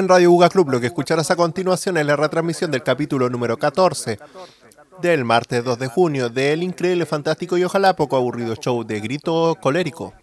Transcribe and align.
En 0.00 0.08
Radio 0.08 0.30
Buga 0.30 0.48
Club 0.48 0.70
lo 0.70 0.80
que 0.80 0.86
escucharás 0.86 1.30
a 1.30 1.36
continuación 1.36 1.98
es 1.98 2.06
la 2.06 2.16
retransmisión 2.16 2.70
del 2.70 2.82
capítulo 2.82 3.28
número 3.28 3.58
14 3.58 4.18
del 5.02 5.26
martes 5.26 5.62
2 5.62 5.78
de 5.78 5.88
junio 5.88 6.30
del 6.30 6.62
increíble, 6.62 7.04
fantástico 7.04 7.58
y 7.58 7.64
ojalá 7.64 7.94
poco 7.94 8.16
aburrido 8.16 8.54
show 8.56 8.82
de 8.82 8.98
grito 8.98 9.58
colérico. 9.60 10.14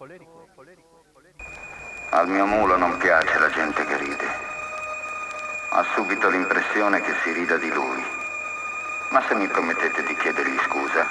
Al 2.10 2.26
mio 2.26 2.44
mulo 2.44 2.76
non 2.76 2.98
piace 2.98 3.38
la 3.38 3.50
gente 3.50 3.84
che 3.86 3.96
ride. 3.98 4.26
Ha 5.70 5.86
subito 5.94 6.28
l'impressione 6.28 7.00
che 7.00 7.12
si 7.22 7.32
rida 7.32 7.56
di 7.58 7.68
lui. 7.72 8.02
Ma 9.12 9.22
se 9.28 9.36
mi 9.36 9.46
promettete 9.46 10.02
di 10.02 10.16
chiedergli 10.16 10.58
scusa, 10.66 11.06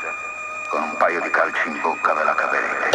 con 0.70 0.84
un 0.84 0.98
paio 0.98 1.22
di 1.22 1.30
calci 1.30 1.70
in 1.70 1.80
bocca 1.80 2.14
ve 2.14 2.24
la 2.26 2.36
caverete. 2.36 2.88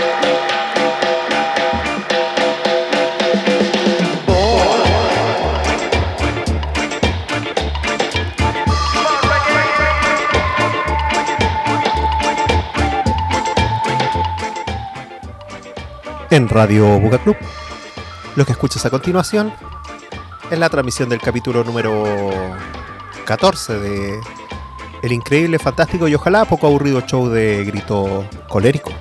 En 16.32 16.48
Radio 16.48 16.98
Buga 16.98 17.18
Club 17.18 17.36
lo 18.36 18.46
que 18.46 18.52
escuchas 18.52 18.86
a 18.86 18.90
continuación 18.90 19.52
es 20.50 20.58
la 20.58 20.70
transmisión 20.70 21.10
del 21.10 21.20
capítulo 21.20 21.62
número 21.62 22.04
14 23.26 23.78
de 23.78 24.18
El 25.02 25.12
increíble, 25.12 25.58
fantástico 25.58 26.08
y 26.08 26.14
ojalá 26.14 26.46
poco 26.46 26.66
aburrido 26.66 27.02
show 27.02 27.28
de 27.28 27.62
grito 27.66 28.26
colérico. 28.48 28.92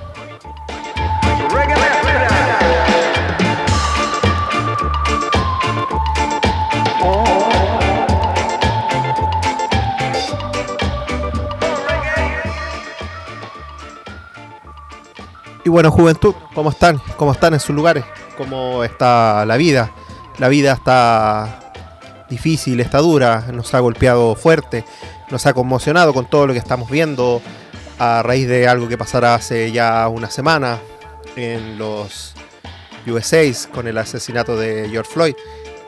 Bueno, 15.72 15.90
juventud, 15.90 16.34
¿cómo 16.54 16.68
están? 16.68 17.00
¿Cómo 17.16 17.32
están 17.32 17.54
en 17.54 17.60
sus 17.60 17.74
lugares? 17.74 18.04
¿Cómo 18.36 18.84
está 18.84 19.46
la 19.46 19.56
vida? 19.56 19.90
La 20.38 20.48
vida 20.48 20.74
está 20.74 21.72
difícil, 22.28 22.78
está 22.80 22.98
dura, 22.98 23.46
nos 23.52 23.72
ha 23.72 23.80
golpeado 23.80 24.34
fuerte, 24.34 24.84
nos 25.30 25.46
ha 25.46 25.54
conmocionado 25.54 26.12
con 26.12 26.28
todo 26.28 26.46
lo 26.46 26.52
que 26.52 26.58
estamos 26.58 26.90
viendo 26.90 27.40
a 27.98 28.22
raíz 28.22 28.48
de 28.48 28.68
algo 28.68 28.86
que 28.86 28.98
pasará 28.98 29.34
hace 29.34 29.72
ya 29.72 30.06
una 30.08 30.30
semana 30.30 30.78
en 31.36 31.78
los 31.78 32.34
USAs 33.06 33.66
con 33.66 33.88
el 33.88 33.96
asesinato 33.96 34.58
de 34.58 34.90
George 34.90 35.10
Floyd. 35.10 35.34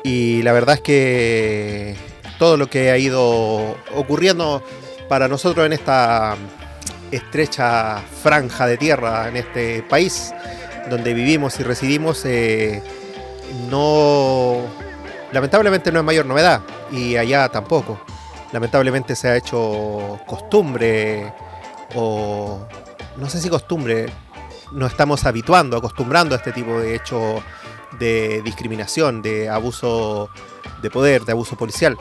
Y 0.03 0.41
la 0.43 0.53
verdad 0.53 0.77
es 0.77 0.81
que 0.81 1.97
todo 2.39 2.57
lo 2.57 2.71
que 2.71 2.91
ha 2.91 2.97
ido 2.97 3.77
ocurriendo 3.95 4.62
para 5.11 5.29
nosotros 5.29 5.67
en 5.67 5.75
esta 5.75 6.37
estrecha 7.17 8.03
franja 8.23 8.67
de 8.67 8.77
tierra 8.77 9.29
en 9.29 9.37
este 9.37 9.83
país 9.83 10.33
donde 10.89 11.15
vivimos 11.15 11.59
y 11.61 11.62
residimos, 11.62 12.25
eh, 12.25 12.83
no, 13.71 14.59
lamentablemente 15.33 15.91
no 15.93 16.01
es 16.01 16.05
mayor 16.05 16.27
novedad 16.27 16.62
y 16.91 17.17
allá 17.17 17.48
tampoco. 17.48 18.01
Lamentablemente 18.53 19.17
se 19.17 19.29
ha 19.29 19.37
hecho 19.37 20.21
costumbre 20.27 21.33
o 21.95 22.67
no 23.17 23.28
sé 23.28 23.41
si 23.41 23.49
costumbre, 23.49 24.06
nos 24.73 24.91
estamos 24.91 25.25
habituando, 25.25 25.77
acostumbrando 25.77 26.34
a 26.34 26.39
este 26.39 26.53
tipo 26.53 26.78
de 26.81 26.95
hecho 26.95 27.43
de 27.99 28.43
discriminación, 28.43 29.23
de 29.23 29.49
abuso 29.49 30.31
de 30.83 30.91
poder, 30.91 31.25
de 31.25 31.33
abuso 31.33 31.56
policial. 31.56 31.97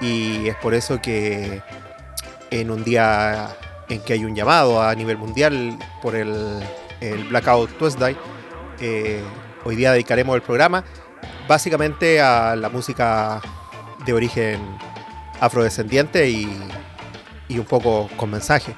Y 0.00 0.48
es 0.48 0.56
por 0.56 0.74
eso 0.74 1.00
que 1.00 1.62
en 2.50 2.70
un 2.70 2.84
día 2.84 3.56
en 3.88 4.00
que 4.00 4.14
hay 4.14 4.24
un 4.24 4.34
llamado 4.34 4.82
a 4.82 4.94
nivel 4.94 5.18
mundial 5.18 5.78
por 6.02 6.14
el, 6.14 6.62
Blackout 7.28 7.76
Tuesday, 7.78 8.16
eh, 8.80 9.22
hoy 9.64 9.76
día 9.76 9.92
dedicaremos 9.92 10.34
el 10.34 10.42
programa 10.42 10.82
básicamente 11.46 12.20
a 12.20 12.56
la 12.56 12.68
música 12.68 13.40
de 14.04 14.12
origen 14.12 14.60
afrodescendiente 15.40 16.28
y, 16.28 16.48
un 17.50 17.64
poco 17.64 18.08
con 18.16 18.30
mensaje. 18.30 18.74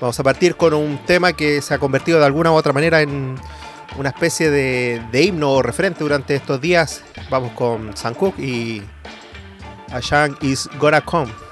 Vamos 0.00 0.18
a 0.18 0.22
partir 0.22 0.56
con 0.56 0.72
un 0.74 0.98
tema 1.04 1.32
que 1.32 1.60
se 1.60 1.74
ha 1.74 1.78
convertido 1.78 2.18
de 2.18 2.26
alguna 2.26 2.50
u 2.52 2.54
otra 2.54 2.72
manera 2.72 3.00
en 3.00 3.36
una 3.98 4.10
especie 4.10 4.50
de, 4.50 5.22
himno 5.22 5.50
o 5.50 5.62
referente 5.62 6.00
durante 6.00 6.34
estos 6.34 6.60
días. 6.60 7.02
Vamos 7.30 7.52
con 7.52 7.96
Sam 7.96 8.14
y 8.38 8.82
A 9.90 10.00
Young 10.00 10.36
Is 10.42 10.68
Gonna 10.78 11.00
Come. 11.00 11.47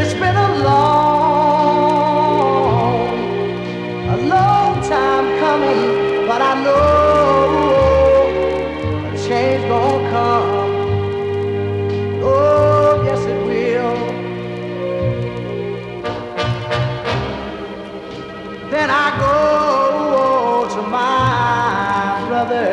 It's 0.00 0.14
been 0.14 0.36
a 0.36 0.50
long, 0.62 1.88
a 4.14 4.16
long 4.34 4.80
time 4.94 5.26
coming, 5.40 6.26
but 6.28 6.40
I 6.40 6.54
know 6.62 7.48
a 9.12 9.16
change 9.26 9.62
gonna 9.66 10.10
come. 10.14 10.72
Oh, 12.22 13.02
yes, 13.06 13.22
it 13.32 13.40
will. 13.48 13.98
Then 18.70 18.88
I 18.90 19.06
go 19.24 19.36
to 20.76 20.82
my 20.82 22.24
brother 22.28 22.70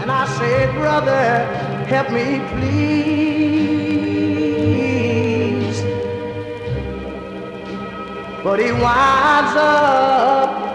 and 0.00 0.08
I 0.12 0.22
say, 0.38 0.54
Brother, 0.78 1.26
help 1.88 2.08
me, 2.12 2.40
please. 2.50 3.05
But 8.46 8.60
he 8.60 8.70
winds 8.70 9.56
up 9.56 10.65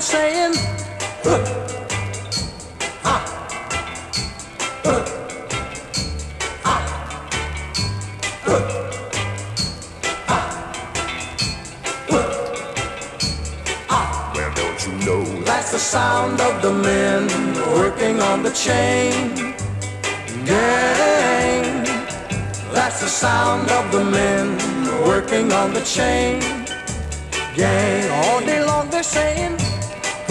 saying, 0.00 0.54
Well, 14.34 14.52
don't 14.54 14.86
you 14.86 14.92
know 15.06 15.24
that's 15.42 15.72
the 15.72 15.78
sound 15.78 16.40
of 16.40 16.62
the 16.62 16.72
men 16.72 17.28
working 17.76 18.20
on 18.20 18.42
the 18.42 18.50
chain 18.50 19.34
gang. 20.46 21.84
That's 22.72 23.00
the 23.00 23.08
sound 23.08 23.70
of 23.70 23.92
the 23.92 24.04
men 24.04 24.56
working 25.06 25.52
on 25.52 25.74
the 25.74 25.82
chain 25.82 26.40
gang. 27.54 28.10
All 28.24 28.40
day 28.40 28.64
long 28.64 28.88
they're 28.90 29.02
saying, 29.02 29.58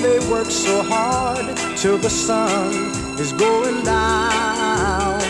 they 0.00 0.18
work 0.30 0.50
so 0.50 0.82
hard 0.82 1.56
till 1.76 1.98
the 1.98 2.10
sun 2.10 2.72
is 3.18 3.32
going 3.32 3.84
down. 3.84 5.20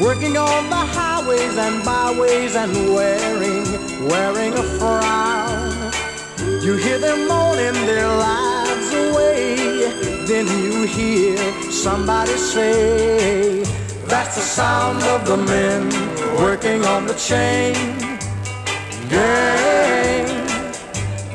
Working 0.00 0.36
on 0.36 0.68
the 0.70 0.84
highways 0.96 1.56
and 1.56 1.84
byways 1.84 2.56
and 2.56 2.72
wearing, 2.94 3.64
wearing 4.08 4.52
a 4.54 4.62
frown. 4.78 5.92
You 6.62 6.74
hear 6.74 6.98
them 6.98 7.28
moaning 7.28 7.86
their 7.86 8.08
lives 8.08 8.88
away. 9.04 9.56
Then 10.26 10.46
you 10.46 10.86
hear 10.86 11.36
somebody 11.70 12.36
say, 12.36 13.62
That's 14.06 14.34
the 14.36 14.42
sound 14.42 15.02
of 15.04 15.26
the 15.26 15.36
men 15.36 15.88
working 16.36 16.84
on 16.84 17.06
the 17.06 17.14
chain 17.14 17.74
gang. 19.12 20.31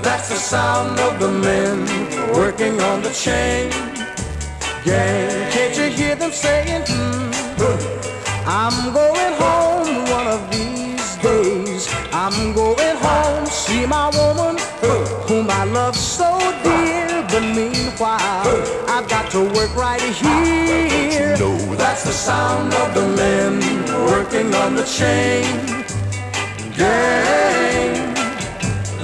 That's 0.02 0.30
the 0.30 0.36
sound 0.36 1.00
of 1.00 1.20
the 1.20 1.30
men 1.30 1.86
working 2.34 2.80
on 2.82 3.02
the 3.02 3.12
chain 3.12 3.70
gang. 4.86 5.52
Can't 5.52 5.78
you 5.78 5.88
hear 5.90 6.16
them 6.16 6.32
saying, 6.32 6.84
hmm, 6.88 7.32
I'm 8.46 8.94
going 8.94 9.34
home 9.44 10.10
one 10.10 10.28
of 10.28 10.52
these 10.52 11.16
days. 11.18 11.88
I'm 12.14 12.54
going 12.54 12.96
home, 12.98 13.46
see 13.46 13.86
my 13.86 14.10
woman 14.10 14.58
whom 15.28 15.50
I 15.50 15.66
love 15.66 15.96
so 15.96 16.40
dear. 16.64 17.26
But 17.30 17.42
meanwhile, 17.42 18.48
I've 18.88 19.08
got 19.10 19.30
to 19.32 19.42
work 19.42 19.76
right 19.76 20.02
here. 20.02 21.38
know 21.38 21.76
That's 21.76 22.04
the 22.04 22.14
sound 22.14 22.74
of 22.74 22.94
the 22.94 23.08
men 23.16 23.60
working 24.12 24.54
on 24.56 24.76
the 24.76 24.86
chain 24.86 25.46
gang. 26.78 28.07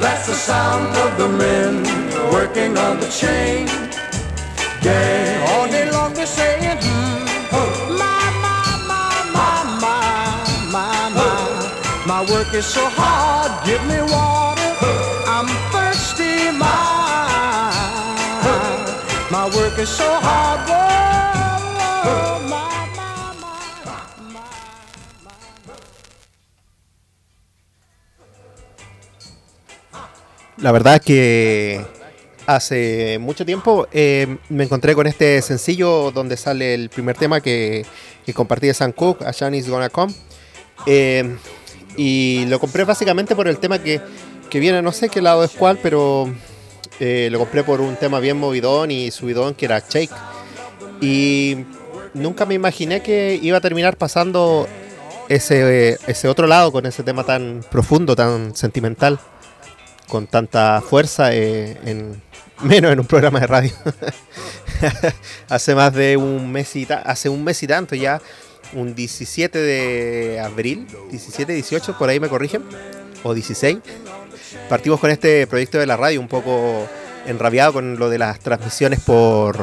That's 0.03 0.27
the 0.27 0.33
sound 0.35 0.95
of 0.97 1.17
the 1.17 1.29
men 1.29 1.83
working 2.33 2.77
on 2.77 2.99
the 2.99 3.07
chain 3.07 3.67
gang. 4.81 5.41
All 5.51 5.67
day 5.67 5.89
long 5.91 6.13
they're 6.13 6.25
saying, 6.25 6.77
hmm, 6.81 7.97
my, 8.01 8.23
my, 8.45 8.63
my, 8.91 9.11
my, 9.37 9.55
my, 9.85 10.13
my, 10.75 11.09
my. 11.17 12.05
My 12.05 12.21
work 12.31 12.53
is 12.53 12.65
so 12.65 12.85
hard, 12.99 13.51
give 13.65 13.83
me 13.87 13.99
water. 14.15 14.71
I'm 15.35 15.47
thirsty, 15.73 16.51
my. 16.57 17.71
My 19.31 19.45
work 19.55 19.79
is 19.79 19.89
so 19.89 20.09
hard, 20.27 20.59
whoa, 20.69 21.69
my, 21.79 22.49
my, 22.51 22.72
La 30.63 30.71
verdad 30.71 31.01
que 31.01 31.85
hace 32.47 33.17
mucho 33.19 33.45
tiempo 33.45 33.85
eh, 33.91 34.37
me 34.47 34.63
encontré 34.63 34.95
con 34.95 35.07
este 35.07 35.41
sencillo 35.41 36.11
donde 36.11 36.37
sale 36.37 36.73
el 36.73 36.89
primer 36.89 37.17
tema 37.17 37.41
que, 37.41 37.85
que 38.25 38.33
compartí 38.33 38.67
de 38.67 38.73
Sam 38.73 38.93
Cooke, 38.93 39.25
A 39.25 39.31
Shani's 39.31 39.67
Gonna 39.67 39.89
Come. 39.89 40.13
Eh, 40.85 41.35
y 41.97 42.45
lo 42.45 42.61
compré 42.61 42.85
básicamente 42.85 43.35
por 43.35 43.49
el 43.49 43.57
tema 43.57 43.79
que, 43.79 43.99
que 44.49 44.59
viene, 44.61 44.81
no 44.81 44.93
sé 44.93 45.09
qué 45.09 45.21
lado 45.21 45.43
es 45.43 45.51
cuál, 45.51 45.79
pero 45.83 46.33
eh, 47.01 47.27
lo 47.29 47.39
compré 47.39 47.65
por 47.65 47.81
un 47.81 47.97
tema 47.97 48.21
bien 48.21 48.39
movidón 48.39 48.89
y 48.89 49.11
subidón 49.11 49.55
que 49.55 49.65
era 49.65 49.79
Shake. 49.79 50.15
Y 51.01 51.65
nunca 52.13 52.45
me 52.45 52.53
imaginé 52.53 53.01
que 53.01 53.37
iba 53.43 53.57
a 53.57 53.61
terminar 53.61 53.97
pasando 53.97 54.65
ese, 55.27 55.99
ese 56.07 56.29
otro 56.29 56.47
lado 56.47 56.71
con 56.71 56.85
ese 56.85 57.03
tema 57.03 57.25
tan 57.25 57.65
profundo, 57.69 58.15
tan 58.15 58.55
sentimental 58.55 59.19
con 60.13 60.27
tanta 60.27 60.79
fuerza 60.87 61.33
eh, 61.33 61.75
en 61.85 62.21
menos 62.61 62.91
en 62.91 62.99
un 62.99 63.07
programa 63.07 63.39
de 63.39 63.47
radio. 63.47 63.71
hace 65.49 65.73
más 65.73 65.91
de 65.91 66.17
un 66.17 66.51
mes 66.51 66.75
y 66.75 66.85
ta- 66.85 67.01
hace 67.01 67.29
un 67.29 67.43
mes 67.43 67.63
y 67.63 67.65
tanto 67.67 67.95
ya, 67.95 68.21
un 68.73 68.93
17 68.93 69.57
de 69.57 70.39
abril, 70.39 70.85
17, 71.09 71.51
18, 71.53 71.97
por 71.97 72.09
ahí 72.09 72.19
me 72.19 72.29
corrigen, 72.29 72.61
o 73.23 73.33
16. 73.33 73.79
Partimos 74.69 74.99
con 74.99 75.09
este 75.09 75.47
proyecto 75.47 75.79
de 75.79 75.87
la 75.87 75.97
radio 75.97 76.21
un 76.21 76.27
poco 76.27 76.87
enrabiado 77.25 77.73
con 77.73 77.97
lo 77.97 78.07
de 78.11 78.19
las 78.19 78.39
transmisiones 78.39 78.99
por 78.99 79.57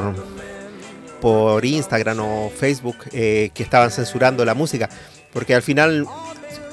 por 1.21 1.63
Instagram 1.63 2.19
o 2.19 2.49
Facebook 2.53 2.97
eh, 3.13 3.51
que 3.53 3.63
estaban 3.63 3.89
censurando 3.89 4.43
la 4.43 4.53
música, 4.53 4.89
porque 5.31 5.55
al 5.55 5.61
final 5.61 6.05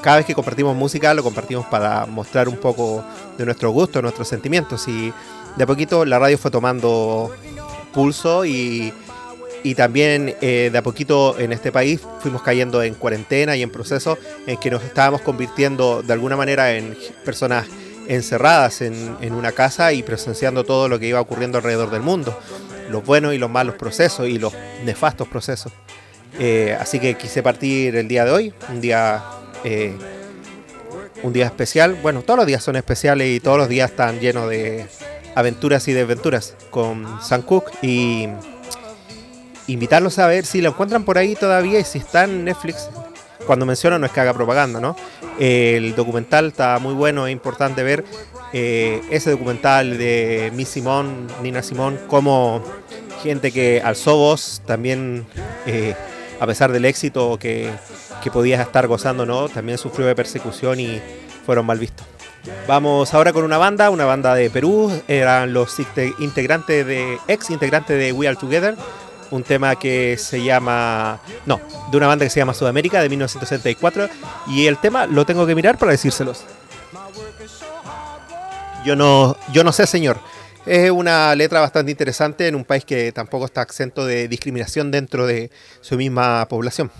cada 0.03 0.19
vez 0.19 0.27
que 0.27 0.35
compartimos 0.35 0.77
música 0.77 1.15
lo 1.15 1.23
compartimos 1.23 1.67
para 1.67 2.07
mostrar 2.07 2.49
un 2.49 2.57
poco 2.57 3.05
de 3.37 3.45
nuestro 3.45 3.71
gusto, 3.71 4.01
nuestros 4.03 4.29
sentimientos 4.29 4.87
y 4.89 5.13
de 5.57 5.65
a 5.65 5.67
poquito 5.67 6.05
la 6.05 6.19
radio 6.19 6.39
fue 6.39 6.51
tomando 6.51 7.35
pulso 7.93 8.45
y, 8.45 8.93
y 9.63 9.75
también 9.75 10.37
eh, 10.41 10.71
de 10.71 10.79
a 10.79 10.83
poquito 10.83 11.39
en 11.39 11.53
este 11.53 11.73
país 11.73 12.01
fuimos 12.21 12.43
cayendo 12.43 12.83
en 12.83 12.95
cuarentena 12.95 13.57
y 13.57 13.63
en 13.63 13.71
proceso 13.71 14.19
en 14.47 14.57
que 14.59 14.71
nos 14.71 14.85
estábamos 14.85 15.23
convirtiendo 15.23 16.03
de 16.03 16.13
alguna 16.13 16.37
manera 16.37 16.75
en 16.75 16.97
personas 17.25 17.67
encerradas 18.07 18.81
en, 18.81 19.17
en 19.21 19.35
una 19.35 19.53
casa 19.53 19.93
y 19.93 20.03
presenciando 20.03 20.65
todo 20.65 20.89
lo 20.89 20.99
que 20.99 21.09
iba 21.09 21.21
ocurriendo 21.21 21.59
alrededor 21.59 21.91
del 21.91 22.03
mundo, 22.03 22.39
los 22.91 23.05
buenos 23.05 23.35
y 23.35 23.39
los 23.39 23.51
malos 23.51 23.75
procesos 23.75 24.29
y 24.29 24.39
los 24.39 24.55
nefastos 24.85 25.29
procesos. 25.29 25.73
Eh, 26.39 26.77
así 26.79 27.01
que 27.01 27.15
quise 27.17 27.43
partir 27.43 27.97
el 27.97 28.07
día 28.07 28.25
de 28.25 28.31
hoy, 28.31 28.55
un 28.69 28.81
día 28.81 29.23
eh, 29.65 29.97
un 31.23 31.33
día 31.33 31.47
especial. 31.47 31.97
Bueno, 32.03 32.23
todos 32.23 32.39
los 32.39 32.47
días 32.47 32.63
son 32.63 32.77
especiales 32.77 33.29
y 33.29 33.41
todos 33.41 33.59
los 33.59 33.69
días 33.69 33.91
están 33.91 34.21
llenos 34.21 34.49
de 34.49 34.87
aventuras 35.35 35.87
y 35.89 35.93
desventuras 35.93 36.55
con 36.71 37.07
Sam 37.23 37.43
Cooke 37.43 37.73
y 37.83 38.29
invitarlos 39.67 40.19
a 40.19 40.27
ver 40.27 40.45
si 40.45 40.61
lo 40.61 40.71
encuentran 40.71 41.05
por 41.05 41.19
ahí 41.19 41.35
todavía 41.35 41.79
y 41.79 41.85
si 41.85 41.99
está 41.99 42.25
en 42.25 42.45
Netflix. 42.45 42.89
Cuando 43.47 43.65
menciono 43.65 43.99
no 43.99 44.07
es 44.07 44.13
que 44.13 44.21
haga 44.21 44.35
propaganda, 44.35 44.81
¿no? 44.81 44.97
El 45.39 45.95
documental 45.95 46.49
está 46.49 46.79
muy 46.79 46.93
bueno, 46.93 47.27
es 47.27 47.33
importante 47.33 47.83
ver 47.83 48.05
eh, 48.53 49.01
ese 49.11 49.31
documental 49.31 49.97
de 49.97 50.53
Miss 50.55 50.69
Simón, 50.69 51.29
Nina 51.43 51.63
Simón, 51.63 51.99
como 52.09 52.63
gente 53.23 53.53
que 53.53 53.81
alzó 53.83 54.17
voz 54.17 54.63
también, 54.67 55.27
eh, 55.67 55.95
a 56.41 56.47
pesar 56.47 56.73
del 56.73 56.85
éxito 56.85 57.39
que, 57.39 57.71
que 58.23 58.31
podía 58.31 58.63
estar 58.63 58.87
gozando, 58.87 59.27
¿no? 59.27 59.49
También 59.49 59.79
sufrió 59.79 60.07
de 60.07 60.15
persecución 60.15 60.81
y 60.81 61.01
fueron 61.45 61.67
mal 61.67 61.79
vistos. 61.79 62.07
Vamos 62.67 63.13
ahora 63.15 63.33
con 63.33 63.45
una 63.45 63.59
banda, 63.59 63.91
una 63.91 64.05
banda 64.05 64.35
de 64.35 64.49
Perú, 64.49 64.91
eran 65.09 65.53
los 65.53 65.79
inte- 65.79 66.15
integrantes 66.21 66.87
de, 66.87 67.19
ex 67.29 67.51
integrantes 67.51 67.99
de 67.99 68.13
We 68.13 68.27
Are 68.29 68.37
Together, 68.37 68.77
un 69.31 69.43
tema 69.43 69.77
que 69.77 70.17
se 70.17 70.43
llama, 70.43 71.21
no, 71.45 71.61
de 71.91 71.97
una 71.97 72.07
banda 72.07 72.25
que 72.25 72.31
se 72.31 72.41
llama 72.41 72.55
Sudamérica 72.55 73.03
de 73.03 73.09
1964 73.11 74.09
y 74.47 74.67
el 74.67 74.79
tema 74.79 75.07
lo 75.07 75.27
tengo 75.27 75.47
que 75.47 75.55
mirar 75.55 75.77
para 75.77 75.93
decírselos. 75.93 76.45
Yo 78.85 78.97
no, 78.97 79.37
yo 79.53 79.65
no 79.65 79.73
sé, 79.73 79.87
señor. 79.87 80.19
Es 80.67 80.91
una 80.91 81.35
letra 81.35 81.61
bastante 81.61 81.91
interesante 81.91 82.47
en 82.47 82.55
un 82.55 82.65
país 82.65 82.85
que 82.85 83.11
tampoco 83.13 83.47
está 83.47 83.63
exento 83.63 84.05
de 84.05 84.29
discriminación 84.29 84.91
dentro 84.91 85.27
de 85.27 85.51
su 85.81 85.97
misma 85.97 86.47
población. 86.49 86.91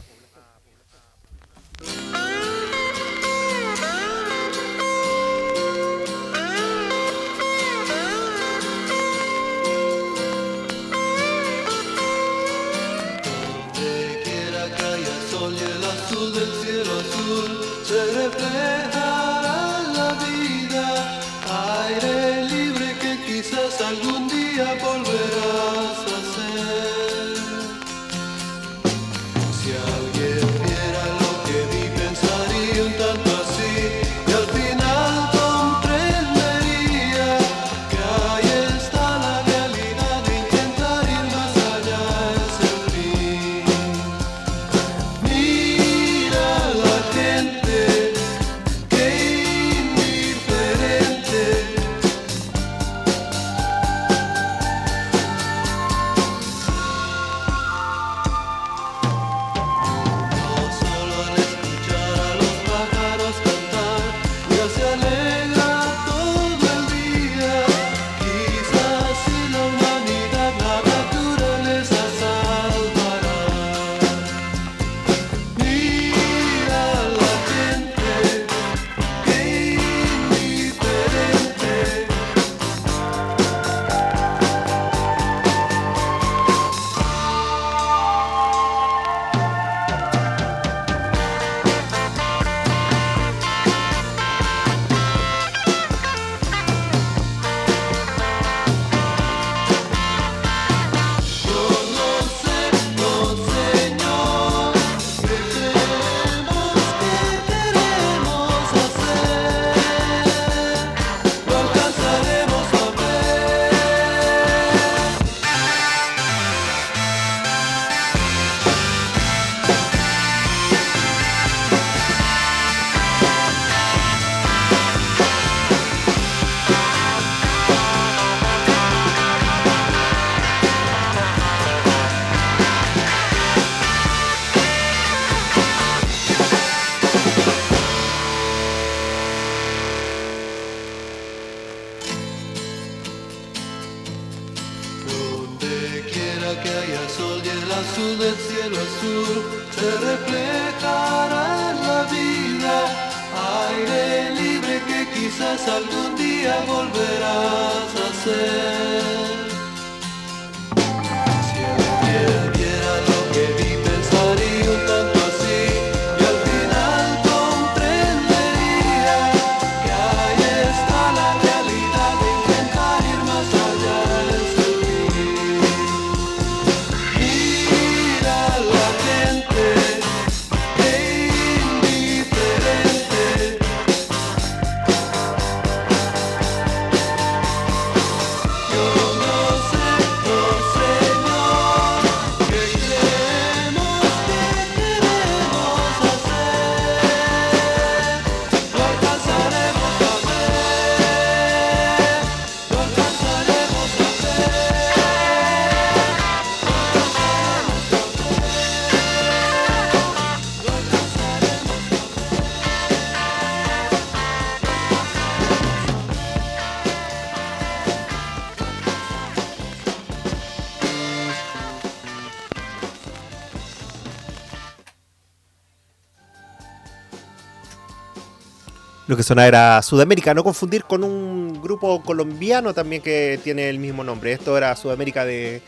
Que 229.19 229.25
sonaba 229.25 229.49
era 229.49 229.83
Sudamérica, 229.83 230.33
no 230.33 230.45
confundir 230.45 230.85
con 230.85 231.03
un 231.03 231.61
grupo 231.61 232.01
colombiano 232.05 232.73
también 232.73 233.03
que 233.03 233.41
tiene 233.43 233.69
el 233.69 233.81
mismo 233.81 234.05
nombre. 234.05 234.31
Esto 234.31 234.57
era 234.57 234.77
Sudamérica 234.77 235.25
de, 235.25 235.61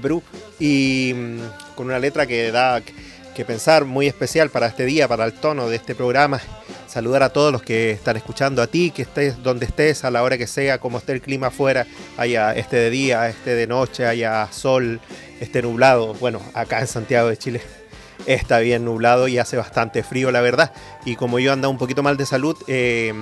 Perú 0.00 0.22
y 0.60 1.12
mm, 1.12 1.74
con 1.74 1.86
una 1.88 1.98
letra 1.98 2.26
que 2.28 2.52
da 2.52 2.80
que 3.34 3.44
pensar 3.44 3.86
muy 3.86 4.06
especial 4.06 4.50
para 4.50 4.68
este 4.68 4.84
día, 4.84 5.08
para 5.08 5.24
el 5.24 5.32
tono 5.32 5.68
de 5.68 5.76
este 5.76 5.96
programa. 5.96 6.40
Saludar 6.86 7.24
a 7.24 7.30
todos 7.30 7.50
los 7.50 7.64
que 7.64 7.90
están 7.90 8.16
escuchando, 8.16 8.62
a 8.62 8.68
ti, 8.68 8.92
que 8.92 9.02
estés 9.02 9.42
donde 9.42 9.66
estés, 9.66 10.04
a 10.04 10.12
la 10.12 10.22
hora 10.22 10.38
que 10.38 10.46
sea, 10.46 10.78
como 10.78 10.98
esté 10.98 11.12
el 11.12 11.22
clima 11.22 11.48
afuera, 11.48 11.88
haya 12.16 12.54
este 12.54 12.76
de 12.76 12.90
día, 12.90 13.28
este 13.28 13.56
de 13.56 13.66
noche, 13.66 14.06
haya 14.06 14.46
sol, 14.52 15.00
esté 15.40 15.60
nublado. 15.60 16.14
Bueno, 16.14 16.40
acá 16.54 16.78
en 16.78 16.86
Santiago 16.86 17.28
de 17.28 17.36
Chile 17.36 17.81
está 18.26 18.58
bien 18.60 18.84
nublado 18.84 19.28
y 19.28 19.38
hace 19.38 19.56
bastante 19.56 20.02
frío, 20.02 20.30
la 20.30 20.40
verdad. 20.40 20.72
Y 21.04 21.16
como 21.16 21.38
yo 21.38 21.52
ando 21.52 21.68
un 21.70 21.78
poquito 21.78 22.02
mal 22.02 22.16
de 22.16 22.26
salud, 22.26 22.56
eh, 22.66 23.12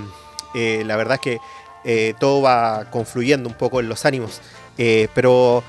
eh, 0.54 0.82
la 0.86 0.96
verdad 0.96 1.14
es 1.14 1.20
que 1.20 1.38
eh, 1.84 2.14
todo 2.18 2.42
va 2.42 2.90
confluyendo 2.90 3.48
un 3.48 3.54
poco 3.54 3.80
en 3.80 3.88
los 3.88 4.04
ánimos. 4.04 4.40
pero 5.14 5.62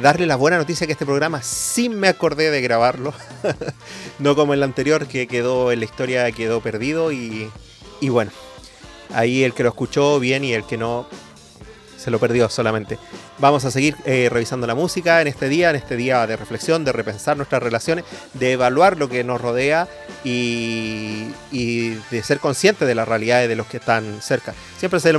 darle 0.00 0.26
la 0.26 0.36
buena 0.36 0.56
noticia 0.56 0.86
que 0.86 0.94
este 0.94 1.04
programa 1.04 1.42
sí 1.42 1.88
me 1.88 2.08
acordé 2.08 2.50
de 2.50 2.62
grabarlo. 2.62 3.12
no 4.18 4.34
como 4.34 4.54
el 4.54 4.62
anterior 4.62 5.06
que 5.06 5.26
quedó 5.26 5.70
en 5.72 5.80
la 5.80 5.84
historia, 5.84 6.30
quedó 6.32 6.60
perdido. 6.60 7.12
Y, 7.12 7.50
y 8.00 8.08
bueno, 8.08 8.30
ahí 9.12 9.44
el 9.44 9.52
que 9.52 9.62
lo 9.62 9.68
escuchó 9.70 10.18
bien 10.18 10.44
y 10.44 10.52
el 10.54 10.64
que 10.64 10.78
no 10.78 11.06
se 11.96 12.10
lo 12.10 12.18
perdió 12.18 12.48
solamente. 12.48 12.98
Vamos 13.38 13.66
a 13.66 13.70
seguir 13.70 13.96
eh, 14.06 14.28
revisando 14.32 14.66
la 14.66 14.74
música 14.74 15.20
en 15.20 15.26
este 15.26 15.50
día, 15.50 15.68
en 15.68 15.76
este 15.76 15.94
día 15.94 16.26
de 16.26 16.36
reflexión, 16.36 16.86
de 16.86 16.92
repensar 16.92 17.36
nuestras 17.36 17.62
relaciones, 17.62 18.06
de 18.32 18.52
evaluar 18.52 18.96
lo 18.96 19.10
que 19.10 19.24
nos 19.24 19.42
rodea 19.42 19.88
y, 20.24 21.26
de 22.10 22.22
ser 22.22 22.40
conscientes 22.40 22.88
de 22.88 22.94
las 22.94 23.06
realidades 23.06 23.50
de 23.50 23.56
los 23.56 23.66
que 23.66 23.76
están 23.76 24.22
cerca. 24.22 24.54
Siempre 24.78 25.00
se 25.00 25.12
lo, 25.12 25.18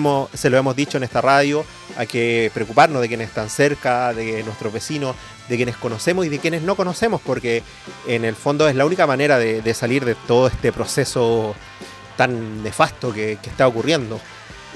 hemos, 0.58 0.76
dicho 0.76 0.98
en 0.98 1.04
esta 1.04 1.22
radio, 1.22 1.64
hay 1.96 2.08
que 2.08 2.50
preocuparnos 2.56 3.04
de 3.04 3.08
quienes 3.08 3.28
están 3.28 3.52
cerca, 3.52 4.12
de 4.16 4.42
nuestros 4.44 4.74
vecinos, 4.74 5.16
de 5.48 5.56
quienes 5.56 5.78
conocemos 5.78 6.26
y 6.26 6.30
de 6.30 6.40
quienes 6.40 6.64
no 6.64 6.76
conocemos, 6.76 7.22
porque 7.22 7.62
en 8.08 8.26
el 8.26 8.36
fondo 8.36 8.68
es 8.68 8.76
la 8.76 8.86
única 8.86 9.06
manera 9.06 9.38
de, 9.38 9.74
salir 9.76 10.06
de 10.06 10.16
todo 10.16 10.48
este 10.48 10.72
proceso 10.72 11.56
tan 12.16 12.64
nefasto 12.64 13.14
que 13.14 13.38
está 13.44 13.68
ocurriendo. 13.68 14.20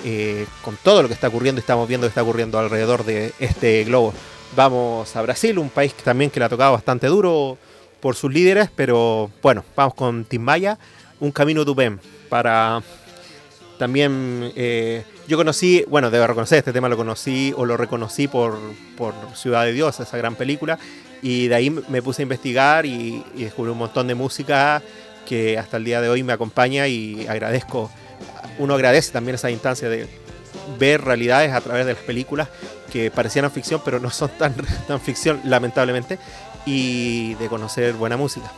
Eh, 0.04 0.48
con 0.64 0.78
todo 0.78 1.04
lo 1.04 1.08
que 1.08 1.14
está 1.14 1.28
ocurriendo 1.28 1.60
y 1.60 1.62
estamos 1.62 1.88
viendo 1.88 2.08
que 2.08 2.10
está 2.10 2.24
ocurriendo 2.24 2.58
alrededor 2.58 3.06
de 3.06 3.34
este 3.40 3.84
globo. 3.84 4.14
Vamos 4.56 5.16
a 5.16 5.22
Brasil, 5.22 5.60
un 5.60 5.70
país 5.70 5.94
que 5.94 6.02
también 6.02 6.32
que 6.32 6.40
le 6.40 6.46
ha 6.46 6.50
tocado 6.50 6.74
bastante 6.74 7.08
duro 7.08 7.58
por 8.00 8.16
sus 8.16 8.34
líderes, 8.34 8.70
pero 8.76 9.30
bueno, 9.44 9.64
vamos 9.76 9.94
con 9.94 10.26
Timbaya, 10.26 10.80
un 11.20 11.32
camino 11.32 11.64
tu 11.64 11.76
para 12.30 12.82
también 13.78 14.52
eh, 14.56 15.04
yo 15.28 15.38
conocí, 15.38 15.86
bueno, 15.88 16.10
debo 16.10 16.28
reconocer, 16.28 16.60
este 16.60 16.74
tema 16.74 16.90
lo 16.90 16.98
conocí 16.98 17.54
o 17.56 17.66
lo 17.66 17.78
reconocí 17.78 18.28
por, 18.28 18.58
por 18.98 19.14
Ciudad 19.36 19.66
de 19.66 19.74
Dios, 19.74 20.00
esa 20.00 20.18
gran 20.18 20.36
película, 20.36 20.80
y 21.22 21.48
de 21.48 21.56
ahí 21.56 21.70
me 21.70 22.02
puse 22.02 22.22
a 22.22 22.24
investigar 22.24 22.86
y, 22.86 23.24
y 23.36 23.44
descubrí 23.44 23.72
un 23.72 23.78
montón 23.78 24.08
de 24.08 24.16
música 24.16 24.82
que 25.28 25.58
hasta 25.58 25.78
el 25.78 25.84
día 25.84 26.02
de 26.02 26.10
hoy 26.10 26.24
me 26.24 26.34
acompaña 26.34 26.88
y 26.88 27.28
agradezco, 27.28 27.92
uno 28.58 28.74
agradece 28.74 29.12
también 29.12 29.36
esa 29.36 29.50
instancia 29.50 29.90
de 29.90 30.08
ver 30.80 31.01
realidades 31.01 31.51
a 31.54 31.62
través 31.62 31.86
de 31.86 31.94
las 31.94 32.04
películas 32.04 32.50
que 32.92 33.10
parecían 33.10 33.50
ficción, 33.51 33.82
pero 33.84 34.00
no 34.00 34.10
son 34.10 34.30
tan, 34.38 34.54
tan 34.88 35.00
ficción, 35.00 35.42
lamentablemente, 35.46 36.20
y 36.66 37.36
de 37.36 37.48
conocer 37.48 37.94
buena 37.94 38.18
música. 38.18 38.51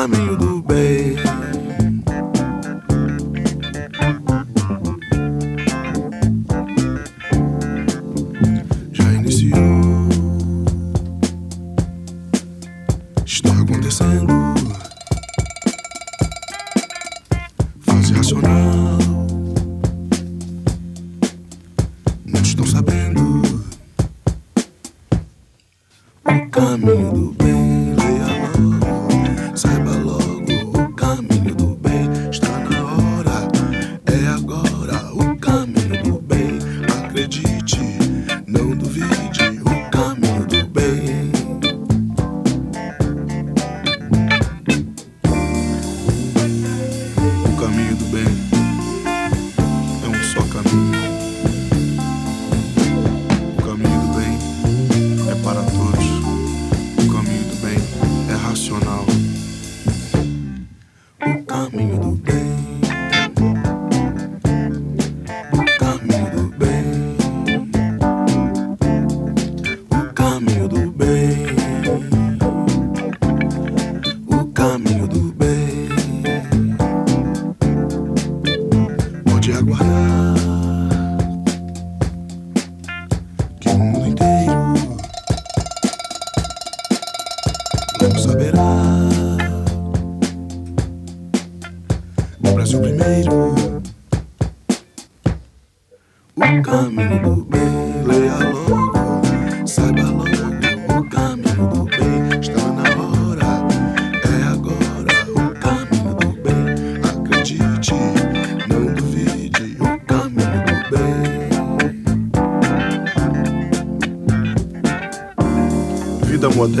caminho 0.00 0.36
do 0.36 0.62
bem. 0.62 1.19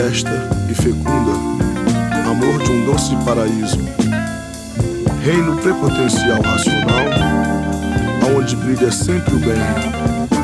Modesta 0.00 0.30
e 0.70 0.74
fecunda, 0.74 1.32
amor 2.26 2.58
de 2.62 2.72
um 2.72 2.86
doce 2.86 3.14
paraíso. 3.22 3.78
Reino 5.22 5.58
prepotencial 5.58 6.40
racional, 6.40 7.04
aonde 8.24 8.56
brilha 8.56 8.90
sempre 8.90 9.34
o 9.34 9.38
bem 9.40 10.39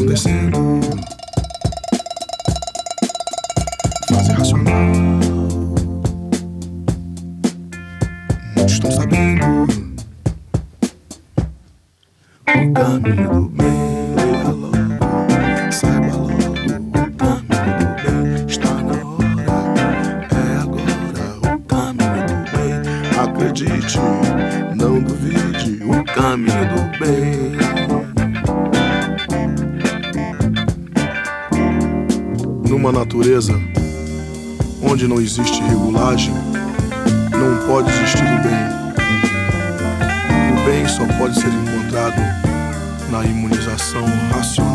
acontecendo. 0.00 0.80
Fase 4.08 4.32
racional. 4.32 4.86
Muitos 8.56 8.72
estão 8.72 8.90
sabendo. 8.90 9.66
O 12.48 12.72
caminho 12.72 13.28
do 13.30 13.48
bem, 13.48 13.59
natureza 33.40 33.58
onde 34.82 35.08
não 35.08 35.20
existe 35.20 35.62
regulagem, 35.62 36.34
não 37.30 37.66
pode 37.66 37.90
existir 37.90 38.24
o 38.24 38.42
bem. 38.42 38.70
O 40.52 40.64
bem 40.64 40.86
só 40.88 41.06
pode 41.18 41.40
ser 41.40 41.48
encontrado 41.48 42.20
na 43.10 43.24
imunização 43.24 44.04
racional. 44.32 44.69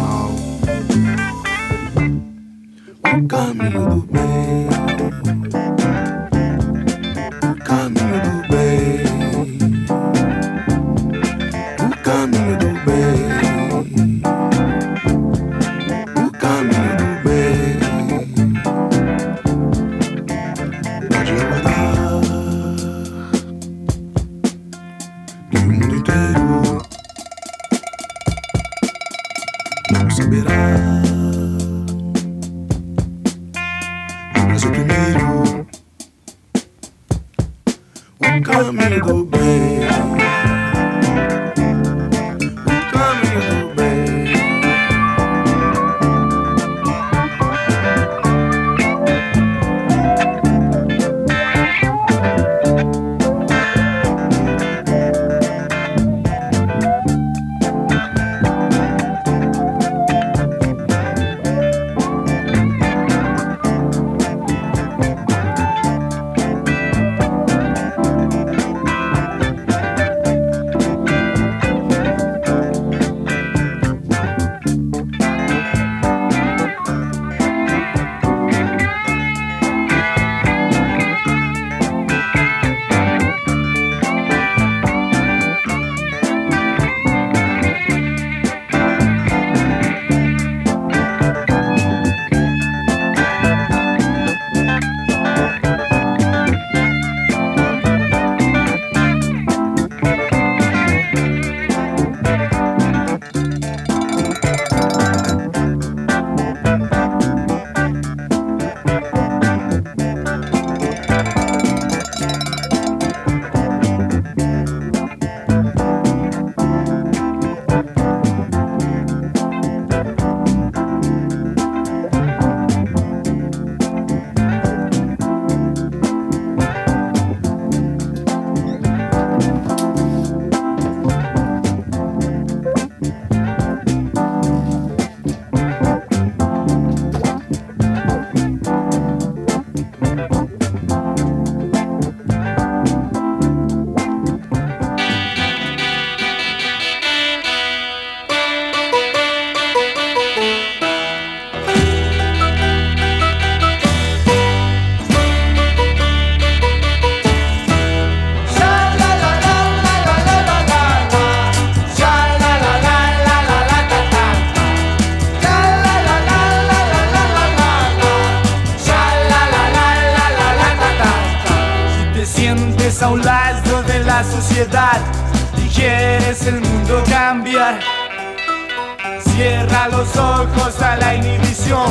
Los 179.91 180.17
ojos 180.17 180.81
a 180.81 180.97
la 180.97 181.15
inhibición, 181.15 181.87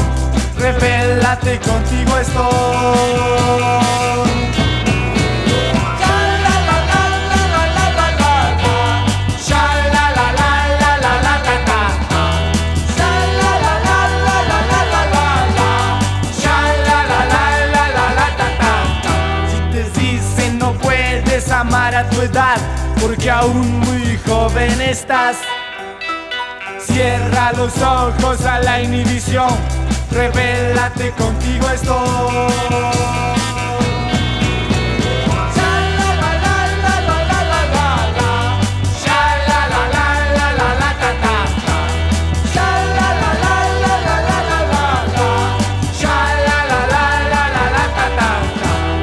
revélate 0.58 1.60
contigo 1.60 2.18
estoy. 2.18 3.14
Amar 21.50 21.94
a 21.94 22.10
tu 22.10 22.20
edad 22.20 22.56
porque 23.00 23.30
aún 23.30 23.78
muy 23.80 24.18
joven 24.26 24.80
estás. 24.80 25.36
Cierra 26.94 27.52
los 27.54 27.76
ojos 27.82 28.46
a 28.46 28.60
la 28.60 28.80
inhibición, 28.80 29.48
revélate 30.12 31.10
contigo 31.10 31.68
estoy. 31.68 31.98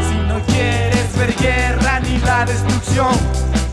Si 0.07 0.15
no 0.29 0.39
quieres 0.45 1.17
ver 1.17 1.35
guerra 1.35 1.99
ni 1.99 2.19
la 2.19 2.45
destrucción 2.45 3.11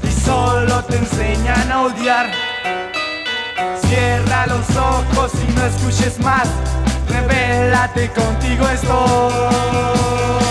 y 0.02 0.10
solo 0.10 0.82
te 0.86 0.96
enseñan 0.96 1.70
a 1.70 1.82
odiar. 1.82 2.48
Cierra 3.86 4.46
los 4.46 4.68
ojos 4.76 5.32
y 5.46 5.52
no 5.52 5.64
escuches 5.66 6.18
más. 6.20 6.48
Revélate 7.08 8.10
contigo 8.10 8.68
estoy. 8.68 10.47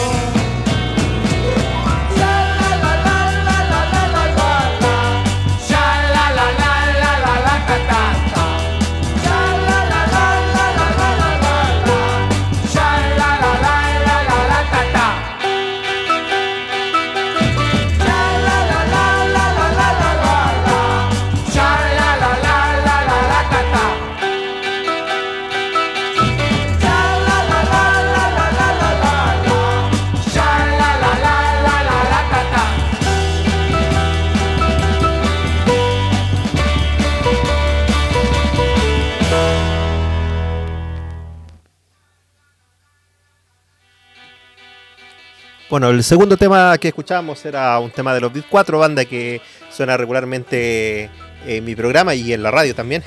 Bueno, 45.70 45.90
el 45.90 46.04
segundo 46.04 46.38
tema 46.38 46.78
que 46.78 46.88
escuchábamos 46.90 47.44
era 47.46 47.78
un 47.80 47.92
tema 47.92 48.14
de 48.14 48.22
los 48.22 48.32
Beat 48.32 48.46
4, 48.50 48.80
banda 48.80 49.04
que 49.04 49.42
suena 49.70 49.98
regularmente 49.98 51.10
en 51.46 51.66
mi 51.66 51.76
programa 51.76 52.16
y 52.16 52.32
en 52.34 52.42
la 52.44 52.52
radio 52.52 52.74
también. 52.76 53.04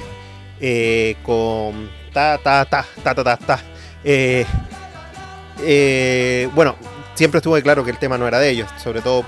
eh, 0.62 1.16
con 1.22 1.88
ta 2.12 2.36
ta 2.36 2.66
ta 2.66 2.84
ta 3.02 3.14
ta 3.14 3.24
ta 3.24 3.36
ta. 3.38 3.60
Eh, 4.04 4.44
eh, 5.62 6.50
bueno, 6.54 6.76
siempre 7.14 7.38
estuvo 7.38 7.58
claro 7.62 7.82
que 7.82 7.90
el 7.90 7.96
tema 7.98 8.18
no 8.18 8.28
era 8.28 8.38
de 8.38 8.50
ellos, 8.50 8.68
sobre 8.76 9.00
todo 9.00 9.24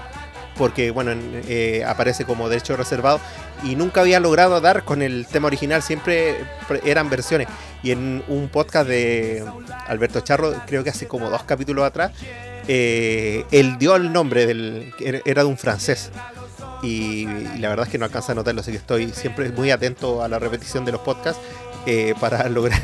porque 0.58 0.90
bueno, 0.90 1.12
en- 1.12 1.40
eh, 1.48 1.84
aparece 1.86 2.26
como 2.26 2.50
derecho 2.50 2.76
reservado 2.76 3.18
y 3.62 3.76
nunca 3.76 4.02
había 4.02 4.20
logrado 4.20 4.60
dar 4.60 4.84
con 4.84 5.00
el 5.00 5.26
tema 5.26 5.46
original, 5.46 5.80
siempre 5.82 6.36
pre- 6.68 6.82
eran 6.84 7.08
versiones. 7.08 7.48
Y 7.82 7.92
en 7.92 8.22
un 8.28 8.50
podcast 8.50 8.86
de 8.86 9.42
Alberto 9.86 10.20
Charro, 10.20 10.52
creo 10.66 10.84
que 10.84 10.90
hace 10.90 11.08
como 11.08 11.30
dos 11.30 11.44
capítulos 11.44 11.86
atrás, 11.86 12.12
eh, 12.68 13.44
él 13.51 13.77
dio 13.79 13.96
el 13.96 14.12
nombre 14.12 14.46
del 14.46 14.92
era- 15.01 15.42
de 15.42 15.48
un 15.48 15.59
francés. 15.59 16.11
Y, 16.83 17.27
y 17.29 17.59
la 17.59 17.68
verdad 17.68 17.87
es 17.87 17.92
que 17.92 17.98
no 17.98 18.05
alcanza 18.05 18.33
a 18.33 18.35
notarlo, 18.35 18.61
así 18.61 18.72
que 18.72 18.77
estoy 18.79 19.11
siempre 19.12 19.48
muy 19.51 19.70
atento 19.70 20.22
a 20.22 20.29
la 20.29 20.38
repetición 20.40 20.85
de 20.85 20.90
los 20.92 21.01
podcasts 21.03 21.40
eh, 21.87 22.14
para 22.20 22.48
lograr 22.48 22.81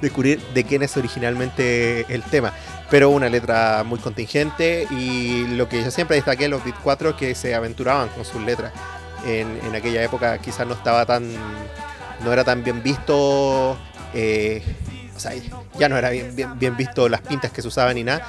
descubrir 0.00 0.40
de 0.54 0.64
quién 0.64 0.82
es 0.82 0.96
originalmente 0.96 2.04
el 2.12 2.22
tema. 2.24 2.52
Pero 2.90 3.10
una 3.10 3.28
letra 3.28 3.84
muy 3.84 3.98
contingente 4.00 4.88
y 4.90 5.46
lo 5.56 5.68
que 5.68 5.84
yo 5.84 5.90
siempre 5.90 6.16
destaqué 6.16 6.46
en 6.46 6.52
los 6.52 6.64
Beat 6.64 6.76
4 6.82 7.16
que 7.16 7.34
se 7.34 7.54
aventuraban 7.54 8.08
con 8.08 8.24
sus 8.24 8.40
letras. 8.42 8.72
En, 9.26 9.74
aquella 9.74 10.02
época 10.02 10.38
quizás 10.38 10.66
no 10.66 10.74
estaba 10.74 11.04
tan. 11.04 11.28
no 12.24 12.32
era 12.32 12.44
tan 12.44 12.64
bien 12.64 12.82
visto. 12.82 13.76
eh, 14.14 14.62
o 15.14 15.20
sea, 15.20 15.32
ya 15.78 15.88
no 15.88 15.96
era 15.98 16.10
bien, 16.10 16.34
bien, 16.58 16.76
visto 16.76 17.08
las 17.08 17.20
pintas 17.20 17.50
que 17.50 17.60
se 17.60 17.68
usaban 17.68 17.94
ni 17.96 18.04
nada. 18.04 18.22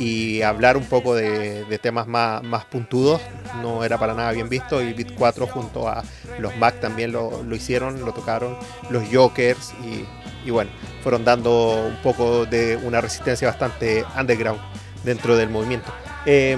Y 0.00 0.40
hablar 0.40 0.78
un 0.78 0.86
poco 0.86 1.14
de, 1.14 1.78
temas 1.82 2.06
más, 2.06 2.42
más 2.42 2.64
puntudos 2.64 3.20
no 3.60 3.84
era 3.84 3.98
para 3.98 4.14
nada 4.14 4.32
bien 4.32 4.48
visto. 4.48 4.80
Y 4.80 4.94
Beat 4.94 5.14
4 5.14 5.46
junto 5.46 5.88
a 5.88 6.02
los 6.38 6.56
Mac 6.56 6.80
también 6.80 7.12
lo, 7.12 7.42
lo 7.42 7.54
hicieron, 7.54 8.02
lo 8.02 8.12
tocaron. 8.14 8.56
Los 8.88 9.04
Jokers 9.12 9.74
y, 9.84 10.06
y 10.48 10.50
bueno, 10.50 10.70
fueron 11.02 11.24
dando 11.24 11.86
un 11.86 11.96
poco 11.96 12.46
de 12.46 12.76
una 12.76 13.02
resistencia 13.02 13.48
bastante 13.48 14.04
underground 14.18 14.60
dentro 15.04 15.36
del 15.36 15.50
movimiento. 15.50 15.92
Eh, 16.24 16.56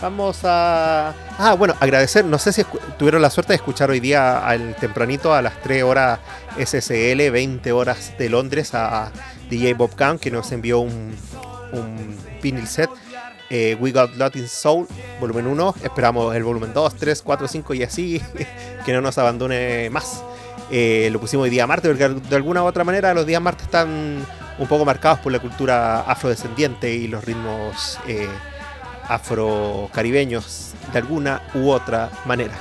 vamos 0.00 0.40
a... 0.44 1.14
Ah, 1.38 1.54
bueno, 1.54 1.74
agradecer, 1.78 2.24
no 2.24 2.38
sé 2.38 2.52
si 2.52 2.64
tuvieron 2.98 3.22
la 3.22 3.30
suerte 3.30 3.52
de 3.52 3.56
escuchar 3.56 3.90
hoy 3.90 4.00
día 4.00 4.44
al 4.44 4.74
tempranito 4.76 5.32
a 5.32 5.42
las 5.42 5.62
3 5.62 5.84
horas 5.84 6.18
SSL, 6.58 7.30
20 7.30 7.70
horas 7.72 8.18
de 8.18 8.28
Londres 8.28 8.74
a 8.74 9.12
DJ 9.48 9.74
Bob 9.74 9.94
Kahn 9.94 10.18
que 10.18 10.30
nos 10.30 10.50
envió 10.50 10.80
un, 10.80 11.14
un 11.72 12.16
vinyl 12.42 12.66
set. 12.66 12.90
eh, 13.50 13.76
We 13.80 13.92
Got 13.92 14.16
Latin 14.16 14.46
Soul, 14.48 14.86
volumen 15.20 15.46
1. 15.46 15.74
Esperamos 15.82 16.34
el 16.36 16.44
volumen 16.44 16.72
2, 16.74 16.94
3, 16.96 17.22
4, 17.22 17.48
5 17.48 17.74
y 17.74 17.82
así, 17.82 18.22
que 18.84 18.92
no 18.92 19.00
nos 19.00 19.16
abandone 19.18 19.88
más. 19.90 20.22
Eh, 20.70 21.08
lo 21.10 21.18
pusimos 21.20 21.44
hoy 21.44 21.50
día 21.50 21.66
martes, 21.66 21.90
porque 21.90 22.08
de 22.28 22.36
alguna 22.36 22.62
u 22.62 22.66
otra 22.66 22.84
manera 22.84 23.14
los 23.14 23.24
días 23.24 23.40
martes 23.40 23.64
están 23.64 24.24
un 24.58 24.66
poco 24.66 24.84
marcados 24.84 25.20
por 25.20 25.32
la 25.32 25.38
cultura 25.38 26.00
afrodescendiente 26.00 26.92
y 26.92 27.08
los 27.08 27.24
ritmos 27.24 27.98
eh, 28.06 28.28
afrocaribeños 29.08 30.72
de 30.92 30.98
alguna 30.98 31.42
u 31.54 31.70
otra 31.70 32.10
manera. 32.26 32.54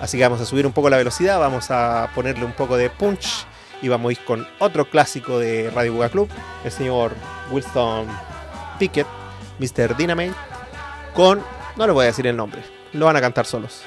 Así 0.00 0.16
que 0.16 0.22
vamos 0.24 0.40
a 0.40 0.46
subir 0.46 0.66
un 0.66 0.72
poco 0.72 0.90
la 0.90 0.96
velocidad, 0.96 1.38
vamos 1.38 1.70
a 1.70 2.10
ponerle 2.14 2.44
un 2.44 2.52
poco 2.52 2.76
de 2.76 2.90
punch 2.90 3.46
y 3.82 3.88
vamos 3.88 4.10
a 4.10 4.12
ir 4.12 4.24
con 4.24 4.46
otro 4.58 4.88
clásico 4.88 5.38
de 5.38 5.70
Radio 5.70 5.94
Buga 5.94 6.08
Club, 6.08 6.28
el 6.64 6.72
señor 6.72 7.12
Wilson 7.50 8.06
Pickett, 8.80 9.06
Mr. 9.58 9.94
Dynamite, 9.94 10.34
con, 11.14 11.42
no 11.76 11.86
le 11.86 11.92
voy 11.92 12.04
a 12.04 12.06
decir 12.06 12.26
el 12.26 12.34
nombre, 12.34 12.62
lo 12.94 13.04
van 13.04 13.16
a 13.16 13.20
cantar 13.20 13.44
solos. 13.44 13.82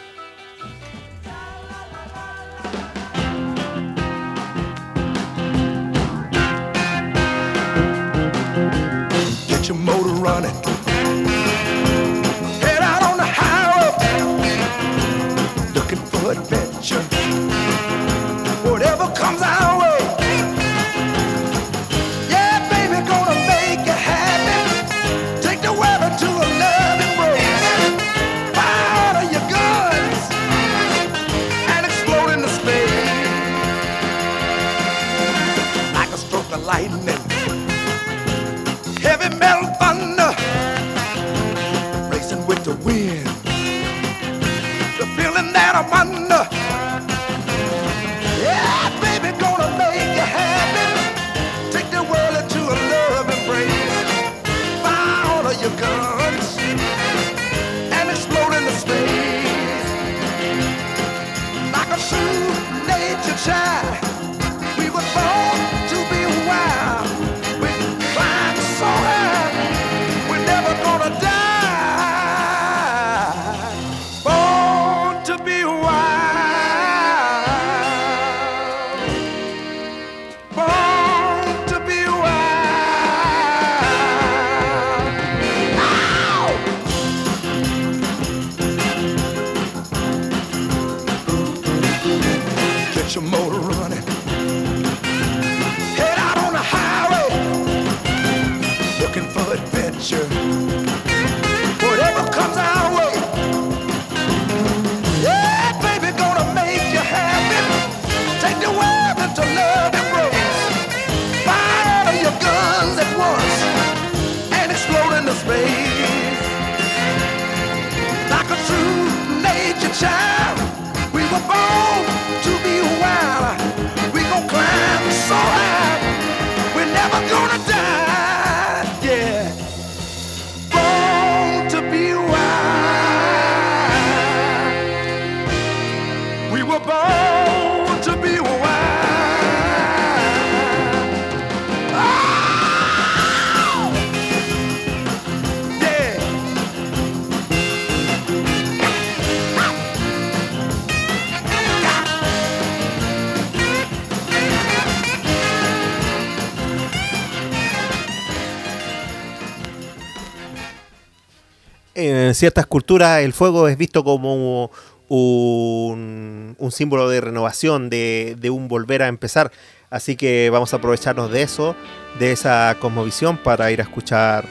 En 162.28 162.36
ciertas 162.36 162.66
culturas 162.66 163.20
el 163.20 163.34
fuego 163.34 163.68
es 163.68 163.78
visto 163.78 164.04
como 164.04 164.72
un, 165.10 166.56
símbolo 166.72 167.10
de 167.10 167.20
renovación, 167.20 167.90
de, 167.90 168.38
de 168.40 168.50
un 168.50 168.70
volver 168.70 169.02
a 169.02 169.08
empezar. 169.08 169.52
Así 169.90 170.16
que 170.16 170.50
vamos 170.50 170.74
a 170.74 170.78
aprovecharnos 170.78 171.30
de 171.32 171.42
eso, 171.42 171.76
de 172.20 172.32
esa 172.32 172.78
cosmovisión, 172.80 173.38
para 173.38 173.72
ir 173.72 173.82
a 173.82 173.84
escuchar 173.84 174.46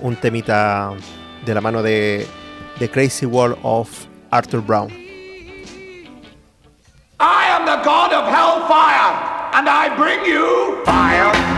un 0.00 0.16
temita 0.16 0.92
de 1.44 1.54
la 1.54 1.60
mano 1.60 1.82
de 1.82 2.26
The 2.78 2.90
Crazy 2.90 3.26
World 3.26 3.58
of 3.62 3.90
Arthur 4.30 4.62
Brown. 4.62 4.88
I 7.20 7.44
am 7.50 7.66
the 7.66 7.84
god 7.84 8.12
of 8.12 8.24
hellfire, 8.24 9.52
and 9.52 9.68
I 9.68 9.94
bring 9.96 10.24
you 10.24 10.82
fire. 10.86 11.57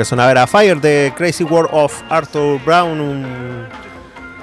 Que 0.00 0.04
sonaba 0.06 0.30
era 0.30 0.46
Fire 0.46 0.80
de 0.80 1.12
Crazy 1.14 1.44
World 1.44 1.68
of 1.74 1.92
Arthur 2.08 2.58
Brown, 2.64 2.98
un- 3.02 3.66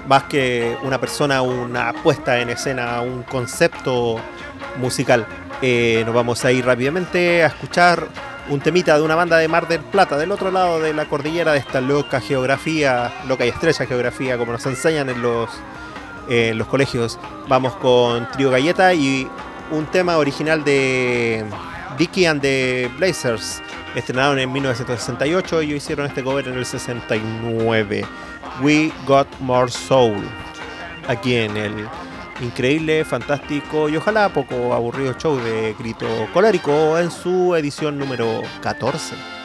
más 0.07 0.21
que 0.25 0.77
una 0.83 0.99
persona, 0.99 1.41
una 1.41 1.93
puesta 2.03 2.39
en 2.39 2.51
escena, 2.51 3.01
un 3.01 3.23
concepto 3.23 4.17
musical. 4.79 5.25
Eh, 5.63 6.03
nos 6.05 6.13
vamos 6.13 6.45
a 6.45 6.51
ir 6.51 6.63
rápidamente 6.63 7.43
a 7.43 7.47
escuchar 7.47 8.07
un 8.49 8.59
temita 8.59 8.95
de 8.99 9.01
una 9.03 9.15
banda 9.15 9.37
de 9.39 9.47
Mar 9.47 9.67
del 9.67 9.79
Plata, 9.81 10.15
del 10.15 10.31
otro 10.31 10.51
lado 10.51 10.79
de 10.79 10.93
la 10.93 11.05
cordillera 11.05 11.53
de 11.53 11.57
esta 11.57 11.81
loca 11.81 12.21
geografía, 12.21 13.11
loca 13.27 13.43
y 13.43 13.49
estrecha 13.49 13.87
geografía, 13.87 14.37
como 14.37 14.51
nos 14.51 14.65
enseñan 14.67 15.09
en 15.09 15.23
los, 15.23 15.49
en 16.29 16.55
los 16.59 16.67
colegios. 16.67 17.17
Vamos 17.47 17.73
con 17.77 18.29
Trio 18.29 18.51
Galleta 18.51 18.93
y 18.93 19.27
un 19.71 19.87
tema 19.87 20.17
original 20.17 20.63
de 20.63 21.43
Vicky 21.97 22.25
and 22.25 22.41
the 22.41 22.89
Blazers. 22.97 23.61
Estrenaron 23.95 24.37
en 24.39 24.51
1968 24.51 25.63
y 25.63 25.73
hicieron 25.73 26.05
este 26.05 26.23
cover 26.23 26.47
en 26.47 26.55
el 26.57 26.65
69. 26.65 28.05
We 28.61 28.91
Got 29.05 29.27
More 29.39 29.71
Soul. 29.71 30.23
Aquí 31.07 31.35
en 31.35 31.57
el 31.57 31.87
increíble, 32.41 33.03
fantástico 33.03 33.89
y 33.89 33.97
ojalá 33.97 34.29
poco 34.29 34.73
aburrido 34.73 35.13
show 35.13 35.37
de 35.37 35.75
Grito 35.79 36.07
Colérico 36.33 36.97
en 36.99 37.09
su 37.09 37.55
edición 37.55 37.97
número 37.97 38.41
14. 38.61 39.36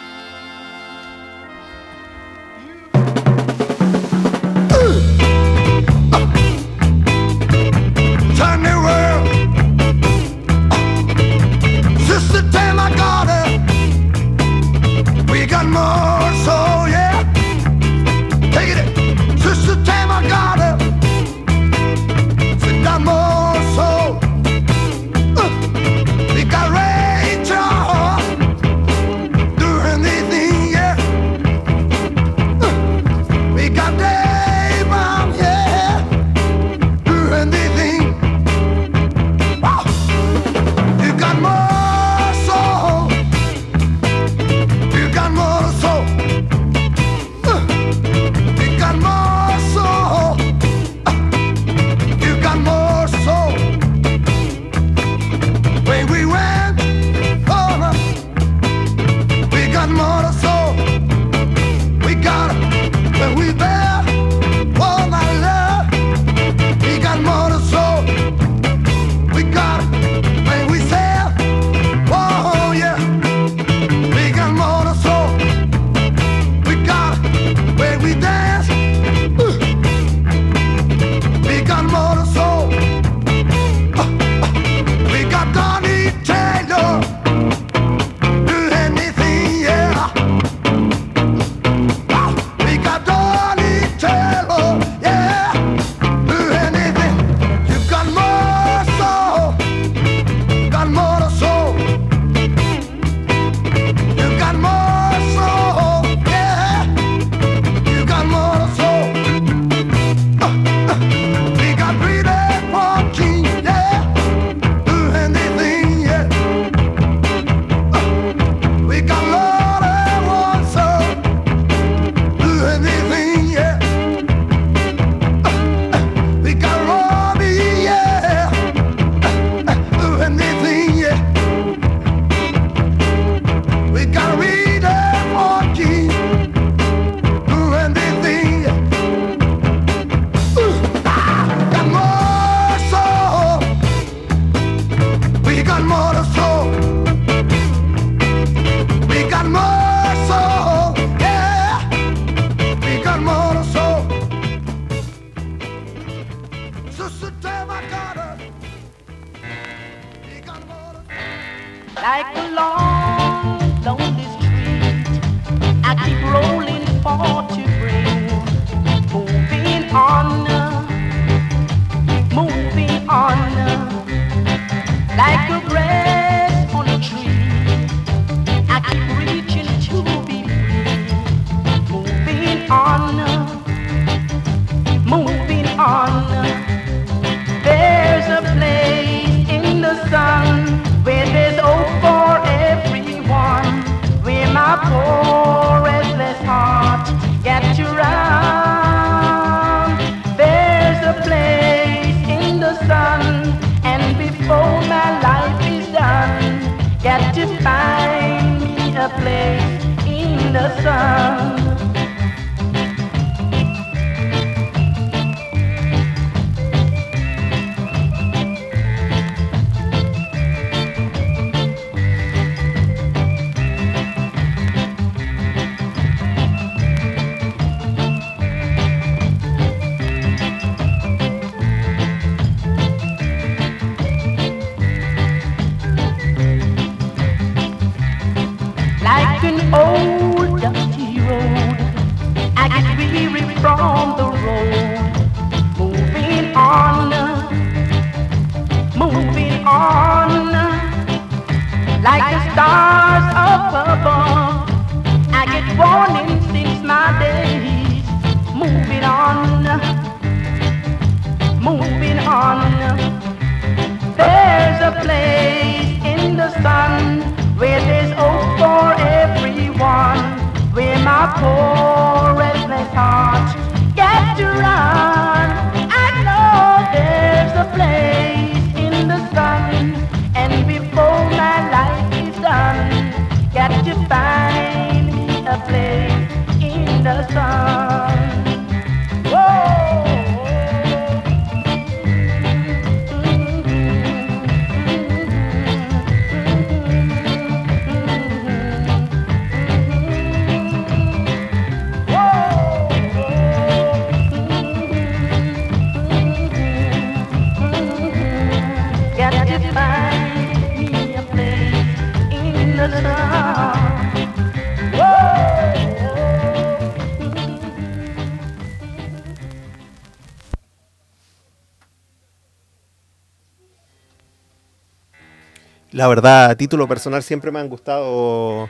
la 326.03 326.09
verdad, 326.09 326.51
a 326.51 326.57
título 326.57 326.89
personal 326.89 327.23
siempre 327.23 327.53
me 327.53 327.61
han 327.61 327.69
gustado 327.69 328.69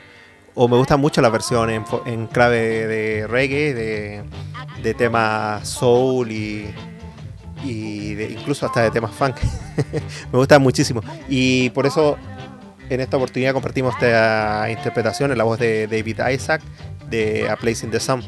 o 0.53 0.67
me 0.67 0.77
gustan 0.77 0.99
mucho 0.99 1.19
las 1.19 1.31
versiones 1.31 1.81
en, 2.05 2.27
clave 2.27 2.85
de 2.85 3.25
reggae, 3.25 3.73
de, 3.73 4.23
de 4.83 4.93
temas 4.93 5.67
soul 5.67 6.31
y, 6.31 6.71
y 7.65 8.11
incluso 8.21 8.67
hasta 8.67 8.83
de 8.83 8.91
temas 8.91 9.15
funk. 9.15 9.37
me 10.31 10.37
gustan 10.37 10.61
muchísimo. 10.61 11.01
Y 11.27 11.71
por 11.71 11.87
eso 11.87 12.17
en 12.91 13.01
esta 13.01 13.17
oportunidad 13.17 13.53
compartimos 13.53 13.95
esta 13.95 14.69
interpretación 14.69 15.31
en 15.31 15.39
la 15.39 15.43
voz 15.43 15.57
de 15.57 15.87
David 15.87 16.19
Isaac 16.31 16.61
de 17.09 17.49
A 17.49 17.55
Place 17.55 17.83
in 17.83 17.91
the 17.91 17.99
Sun. 17.99 18.21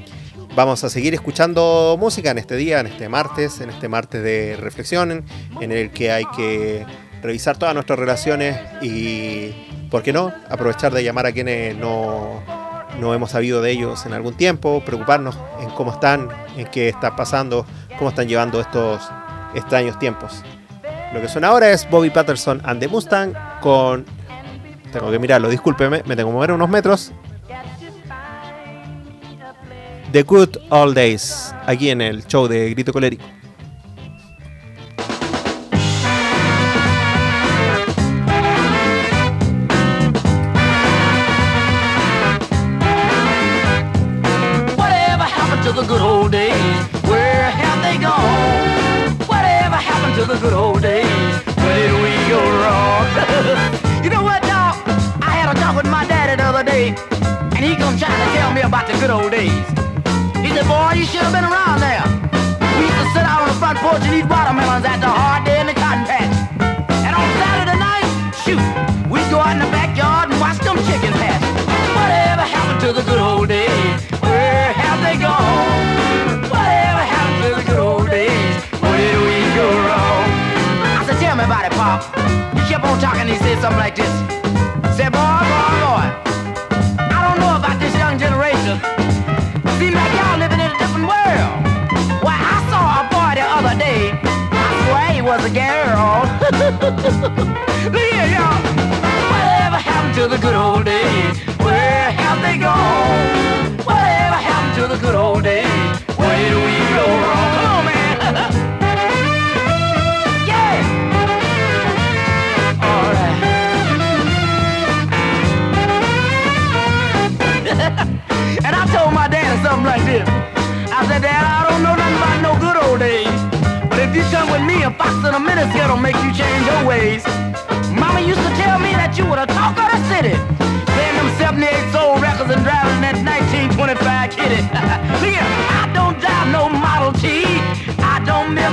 Vamos 0.56 0.84
a 0.84 0.90
seguir 0.90 1.14
escuchando 1.14 1.96
música 2.00 2.32
en 2.32 2.40
este 2.40 2.56
día, 2.56 2.80
en 2.80 2.88
este 2.88 3.08
martes, 3.08 3.62
en 3.62 3.70
este 3.70 3.88
martes 3.88 4.24
de 4.24 4.58
reflexión, 4.60 5.24
en 5.62 5.72
el 5.72 5.92
que 5.92 6.12
hay 6.12 6.24
que 6.36 6.88
revisar 7.26 7.58
todas 7.58 7.74
nuestras 7.74 8.00
relaciones 8.00 8.60
y, 8.82 9.52
¿por 9.90 10.04
qué 10.04 10.14
no?, 10.14 10.32
aprovechar 10.50 10.94
de 10.94 11.04
llamar 11.04 11.26
a 11.26 11.32
quienes 11.32 11.76
no, 11.76 12.42
no 13.00 13.14
hemos 13.14 13.32
sabido 13.32 13.62
de 13.62 13.72
ellos 13.72 14.06
en 14.06 14.14
algún 14.14 14.36
tiempo, 14.36 14.82
preocuparnos 14.86 15.38
en 15.62 15.70
cómo 15.72 15.92
están, 15.92 16.30
en 16.58 16.68
qué 16.68 16.90
está 16.90 17.16
pasando, 17.16 17.66
cómo 17.98 18.10
están 18.10 18.28
llevando 18.28 18.60
estos 18.60 19.02
extraños 19.54 19.98
tiempos. 20.00 20.44
Lo 21.14 21.22
que 21.22 21.28
suena 21.28 21.50
ahora 21.50 21.72
es 21.72 21.90
Bobby 21.90 22.10
Patterson 22.10 22.62
and 22.66 22.80
the 22.80 22.88
Mustang 22.88 23.34
con... 23.62 24.06
Tengo 24.92 25.12
que 25.12 25.20
mirarlo, 25.20 25.50
discúlpeme, 25.50 26.04
me 26.06 26.16
tengo 26.16 26.30
que 26.30 26.34
mover 26.34 26.52
unos 26.52 26.70
metros. 26.70 27.12
The 30.12 30.24
Good 30.24 30.58
Old 30.70 30.96
Days, 30.96 31.54
aquí 31.66 31.90
en 31.90 32.00
el 32.02 32.26
show 32.26 32.48
de 32.48 32.70
Grito 32.70 32.94
Colérico. 32.94 33.26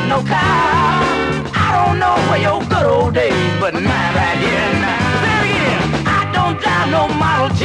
Don't 0.08 0.24
no 0.24 0.28
cow. 0.28 1.52
I 1.54 1.68
don't 1.86 1.98
know 1.98 2.14
where 2.28 2.40
your 2.40 2.60
good 2.66 2.86
old 2.86 3.14
days, 3.14 3.52
but 3.60 3.74
mine 3.74 4.14
right 4.18 4.38
here 4.38 4.72
now. 4.82 5.22
Say 5.22 5.34
it 5.38 5.44
again. 5.46 5.82
I 6.06 6.20
don't 6.34 6.56
drive 6.58 6.88
no 6.90 7.06
Model 7.22 7.50
T. 7.56 7.62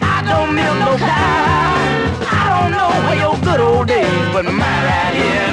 I 0.00 0.24
don't 0.24 0.54
milk 0.54 0.76
no 0.80 0.96
cow. 0.96 1.76
I 2.24 2.42
don't 2.48 2.70
know 2.72 2.88
where 3.04 3.18
your 3.20 3.36
good 3.44 3.60
old 3.60 3.86
days, 3.88 4.24
but 4.32 4.44
mine 4.44 4.84
right 4.88 5.12
here. 5.12 5.48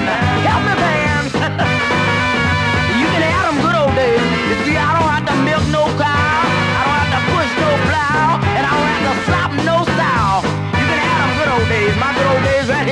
Help 0.47 0.61
me, 0.67 0.73
band. 0.79 1.27
you 2.99 3.07
can 3.11 3.23
have 3.35 3.45
them 3.51 3.57
good 3.59 3.75
old 3.75 3.93
days. 3.95 4.23
You 4.49 4.55
see, 4.63 4.77
I 4.79 4.89
don't 4.95 5.09
have 5.11 5.25
to 5.27 5.35
milk 5.43 5.65
no 5.67 5.83
cow. 5.99 6.39
I 6.79 6.81
don't 6.85 6.99
have 7.01 7.11
to 7.11 7.21
push 7.33 7.51
no 7.59 7.71
plow. 7.91 8.39
And 8.55 8.63
I 8.63 8.71
don't 8.71 8.91
have 8.93 9.03
to 9.03 9.15
slop 9.27 9.51
no 9.67 9.77
sow. 9.83 10.47
You 10.79 10.85
can 10.87 10.99
have 11.01 11.19
them 11.27 11.31
good 11.39 11.49
old 11.59 11.67
days. 11.67 11.93
My 11.99 12.09
good 12.15 12.27
old 12.31 12.43
days 12.47 12.67
right. 12.71 12.84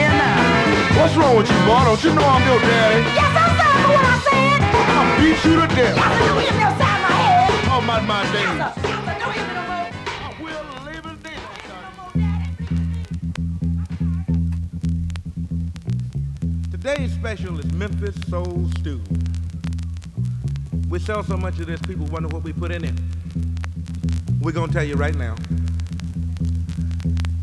What's 0.95 1.15
wrong 1.15 1.35
with 1.37 1.49
you, 1.49 1.57
boy? 1.65 1.83
Don't 1.85 2.03
you 2.03 2.13
know 2.13 2.25
I'm 2.25 2.43
your 2.47 2.59
daddy? 2.59 3.01
Yes, 3.01 3.35
I'm 3.35 3.57
sorry 3.57 3.81
for 3.81 3.89
what 3.93 4.05
I 4.05 4.07
said. 4.29 4.61
I'll 4.93 5.09
beat 5.19 5.39
you 5.45 5.53
to 5.61 5.67
death. 5.75 5.95
Yes, 5.97 6.05
sir, 6.19 6.27
don't 6.27 6.41
hit 6.43 6.53
me 6.53 6.63
upside 6.63 7.01
my 7.01 7.09
head. 7.09 7.49
Oh, 7.71 7.81
my, 7.81 7.99
my 8.01 8.21
Yes, 8.23 8.31
days. 8.33 8.45
sir. 8.45 8.57
Yes, 8.57 8.75
sir, 8.75 9.19
don't 9.19 9.33
hit 9.33 9.45
me 9.47 9.53
no 9.53 9.61
more. 9.63 9.89
I 10.21 10.29
will 10.41 10.65
live 10.85 11.05
in 11.05 11.17
this. 11.23 11.41
Today's 16.71 17.11
special 17.13 17.59
is 17.59 17.71
Memphis 17.73 18.15
Soul 18.29 18.69
Stew. 18.79 19.01
We 20.89 20.99
sell 20.99 21.23
so 21.23 21.37
much 21.37 21.59
of 21.59 21.65
this, 21.67 21.81
people 21.81 22.05
wonder 22.07 22.27
what 22.29 22.43
we 22.43 22.53
put 22.53 22.71
in 22.71 22.83
it. 22.85 22.93
We're 24.41 24.51
gonna 24.51 24.71
tell 24.71 24.83
you 24.83 24.95
right 24.95 25.15
now. 25.15 25.35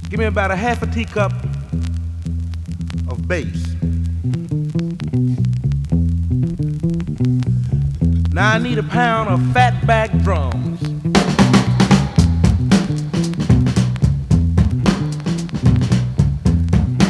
Give 0.08 0.18
me 0.18 0.26
about 0.26 0.50
a 0.50 0.56
half 0.56 0.82
a 0.82 0.86
teacup 0.86 1.32
of 3.10 3.26
bass. 3.26 3.74
Now 8.32 8.52
I 8.54 8.58
need 8.58 8.78
a 8.78 8.82
pound 8.82 9.28
of 9.28 9.40
fatback 9.52 10.22
drums. 10.22 10.80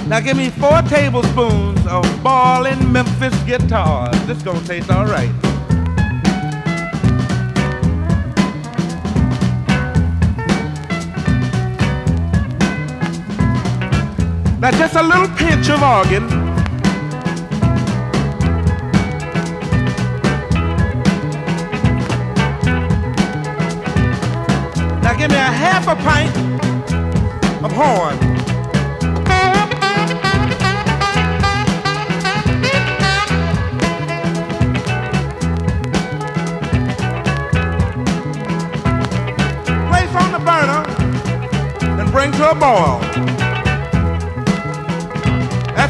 Now 0.08 0.20
give 0.20 0.36
me 0.36 0.50
four 0.50 0.82
tablespoons 0.88 1.86
of 1.86 2.02
ballin' 2.24 2.90
Memphis 2.90 3.36
guitars. 3.44 4.26
This 4.26 4.42
gonna 4.42 4.60
taste 4.66 4.90
all 4.90 5.06
Now 14.60 14.70
just 14.72 14.94
a 14.94 15.02
little 15.02 15.26
pinch 15.36 15.70
of 15.70 15.82
organ. 15.82 16.26
Now 25.00 25.14
give 25.16 25.30
me 25.30 25.36
a 25.36 25.50
half 25.50 25.88
a 25.88 25.96
pint 25.96 26.36
of 27.64 27.72
horn. 27.72 28.18
Place 39.88 40.14
on 40.16 40.32
the 40.32 40.38
burner 40.38 41.98
and 41.98 42.12
bring 42.12 42.30
to 42.32 42.50
a 42.50 42.54
boil. 42.54 43.29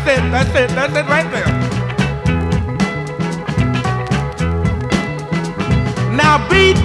That's 0.02 0.18
it, 0.18 0.30
that's 0.30 0.54
it, 0.54 0.70
that's 0.70 0.96
it 0.96 1.06
right 1.08 1.30
there. 1.30 1.46
Now 6.16 6.48
beat 6.48 6.78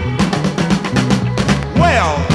well. 1.80 2.35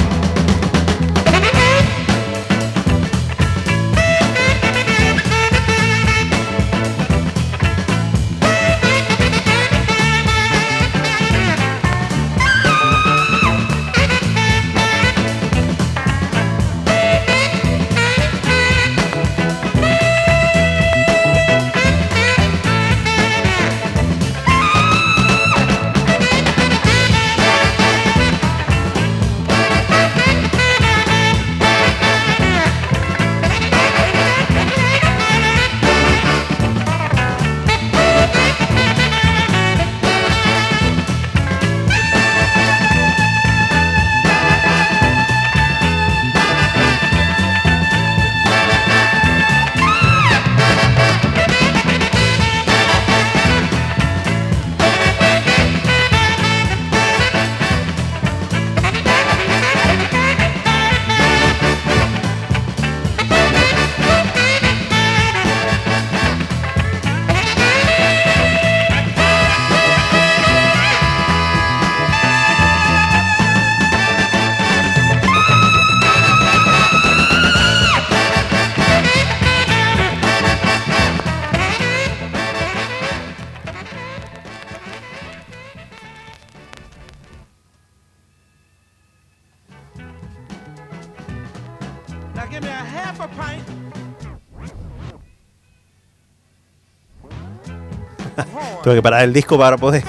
Tuve 98.83 98.95
que 98.95 99.01
parar 99.01 99.23
el 99.23 99.33
disco 99.33 99.57
para 99.57 99.77
poder. 99.77 100.03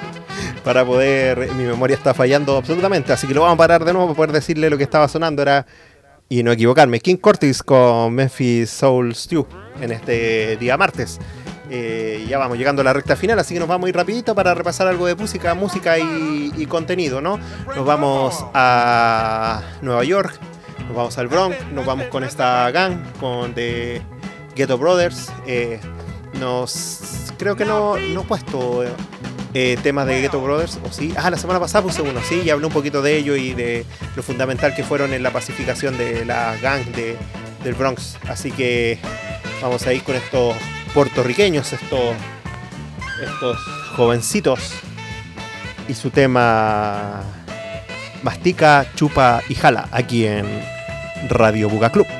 para 0.64 0.84
poder. 0.84 1.52
Mi 1.54 1.64
memoria 1.64 1.96
está 1.96 2.14
fallando 2.14 2.56
absolutamente. 2.56 3.12
Así 3.12 3.26
que 3.26 3.34
lo 3.34 3.42
vamos 3.42 3.54
a 3.54 3.58
parar 3.58 3.84
de 3.84 3.92
nuevo 3.92 4.08
para 4.08 4.16
poder 4.16 4.32
decirle 4.32 4.70
lo 4.70 4.78
que 4.78 4.84
estaba 4.84 5.08
sonando. 5.08 5.42
Era. 5.42 5.66
Y 6.28 6.42
no 6.42 6.52
equivocarme. 6.52 7.00
King 7.00 7.16
Curtis 7.16 7.62
con 7.62 8.14
Memphis 8.14 8.70
Soul 8.70 9.14
Stew. 9.14 9.46
En 9.80 9.92
este 9.92 10.56
día 10.56 10.76
martes. 10.76 11.18
Eh, 11.72 12.26
ya 12.28 12.38
vamos 12.38 12.58
llegando 12.58 12.82
a 12.82 12.84
la 12.84 12.92
recta 12.92 13.14
final, 13.14 13.38
así 13.38 13.54
que 13.54 13.60
nos 13.60 13.68
vamos 13.68 13.86
a 13.86 13.90
ir 13.90 13.94
rapidito 13.94 14.34
para 14.34 14.54
repasar 14.54 14.88
algo 14.88 15.06
de 15.06 15.14
música, 15.14 15.54
música 15.54 15.96
y, 16.00 16.52
y 16.56 16.66
contenido, 16.66 17.20
¿no? 17.20 17.38
Nos 17.76 17.86
vamos 17.86 18.44
a 18.54 19.62
Nueva 19.80 20.02
York, 20.02 20.36
nos 20.88 20.96
vamos 20.96 21.16
al 21.16 21.28
Bronx, 21.28 21.56
nos 21.72 21.86
vamos 21.86 22.08
con 22.08 22.24
esta 22.24 22.68
gang, 22.72 22.96
con 23.20 23.54
The 23.54 24.02
Ghetto 24.56 24.78
Brothers. 24.78 25.30
eh, 25.46 25.78
nos 26.34 27.32
creo 27.38 27.56
que 27.56 27.64
no, 27.64 27.96
no 27.98 28.20
he 28.20 28.24
puesto 28.24 28.84
eh, 29.54 29.76
temas 29.82 30.06
de 30.06 30.20
Ghetto 30.20 30.40
Brothers, 30.40 30.78
o 30.84 30.92
sí. 30.92 31.12
Ah, 31.16 31.30
la 31.30 31.36
semana 31.36 31.58
pasada 31.58 31.82
puse 31.82 32.02
uno, 32.02 32.20
sí, 32.22 32.42
y 32.44 32.50
hablé 32.50 32.66
un 32.66 32.72
poquito 32.72 33.02
de 33.02 33.16
ello 33.16 33.34
y 33.36 33.54
de 33.54 33.84
lo 34.14 34.22
fundamental 34.22 34.74
que 34.74 34.84
fueron 34.84 35.12
en 35.12 35.22
la 35.22 35.32
pacificación 35.32 35.98
de 35.98 36.24
la 36.24 36.56
gang 36.62 36.84
de, 36.94 37.16
del 37.64 37.74
Bronx. 37.74 38.16
Así 38.28 38.52
que 38.52 38.98
vamos 39.60 39.86
a 39.86 39.92
ir 39.92 40.02
con 40.02 40.14
estos 40.16 40.54
puertorriqueños, 40.94 41.72
estos, 41.72 42.14
estos 43.22 43.58
jovencitos 43.96 44.72
y 45.88 45.94
su 45.94 46.10
tema 46.10 47.22
Mastica, 48.22 48.86
Chupa 48.94 49.40
y 49.48 49.54
Jala 49.54 49.88
aquí 49.90 50.26
en 50.26 50.46
Radio 51.28 51.68
Buga 51.68 51.90
Club. 51.90 52.19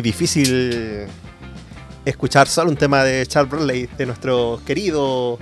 Muy 0.00 0.02
difícil 0.02 1.06
escuchar 2.06 2.48
solo 2.48 2.70
un 2.70 2.76
tema 2.76 3.04
de 3.04 3.26
Charles 3.26 3.50
Bradley, 3.50 3.86
de 3.98 4.06
nuestro 4.06 4.58
querido 4.64 5.38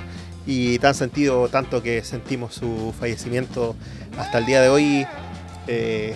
y 0.49 0.81
tan 0.81 0.97
sentido, 0.97 1.49
tanto 1.49 1.81
que 1.81 2.03
sentimos 2.03 2.57
su 2.57 2.93
fallecimiento 2.99 3.77
hasta 4.19 4.39
el 4.39 4.47
día 4.47 4.61
de 4.61 4.69
hoy. 4.69 5.07
eh, 5.69 6.13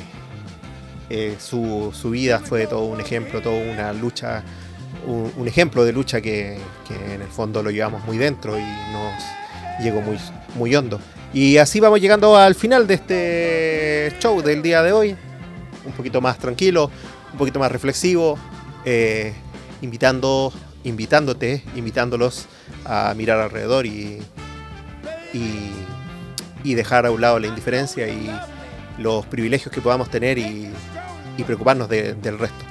eh, 1.09 1.37
su, 1.39 1.93
su 1.95 2.11
vida 2.11 2.41
fue 2.41 2.67
todo 2.67 2.83
un 2.87 3.01
ejemplo, 3.01 3.41
toda 3.41 3.55
una 3.55 3.93
lucha, 3.93 4.43
un, 5.07 5.33
un 5.37 5.47
ejemplo 5.47 5.85
de 5.85 5.93
lucha 5.93 6.21
que, 6.21 6.59
que 6.89 7.15
en 7.15 7.23
el 7.23 7.29
fondo 7.29 7.63
lo 7.63 7.71
llevamos 7.71 8.05
muy 8.05 8.19
dentro 8.19 8.59
y 8.59 8.63
nos 8.63 9.23
llegó 9.85 10.01
muy, 10.01 10.19
muy 10.57 10.75
hondo. 10.75 10.99
Y 11.33 11.59
así 11.59 11.79
vamos 11.79 12.01
llegando 12.01 12.37
al 12.37 12.57
final 12.57 12.89
de 12.89 12.95
este 12.95 14.17
show 14.19 14.43
del 14.43 14.63
día 14.63 14.83
de 14.83 14.93
hoy. 14.93 15.17
Un 15.85 15.93
poquito 15.93 16.21
más 16.21 16.39
tranquilo, 16.39 16.91
un 17.33 17.39
poquito 17.39 17.59
más 17.59 17.73
reflexivo, 17.73 18.39
eh, 18.85 19.33
invitando, 19.81 20.53
invitándote, 20.85 21.63
invitándolos 21.77 22.47
a 22.85 23.15
mirar 23.17 23.39
alrededor 23.41 23.87
y, 23.87 24.21
y, 25.33 26.75
dejar 26.75 27.07
a 27.07 27.11
un 27.11 27.21
lado 27.21 27.39
la 27.39 27.47
indiferencia 27.49 28.07
y 28.09 28.31
los 28.99 29.27
privilegios 29.27 29.73
que 29.75 29.81
podamos 29.81 30.11
tener 30.11 30.39
y, 30.39 30.71
y 31.37 31.43
preocuparnos 31.45 31.89
de- 31.89 32.15
del 32.15 32.39
resto. 32.39 32.65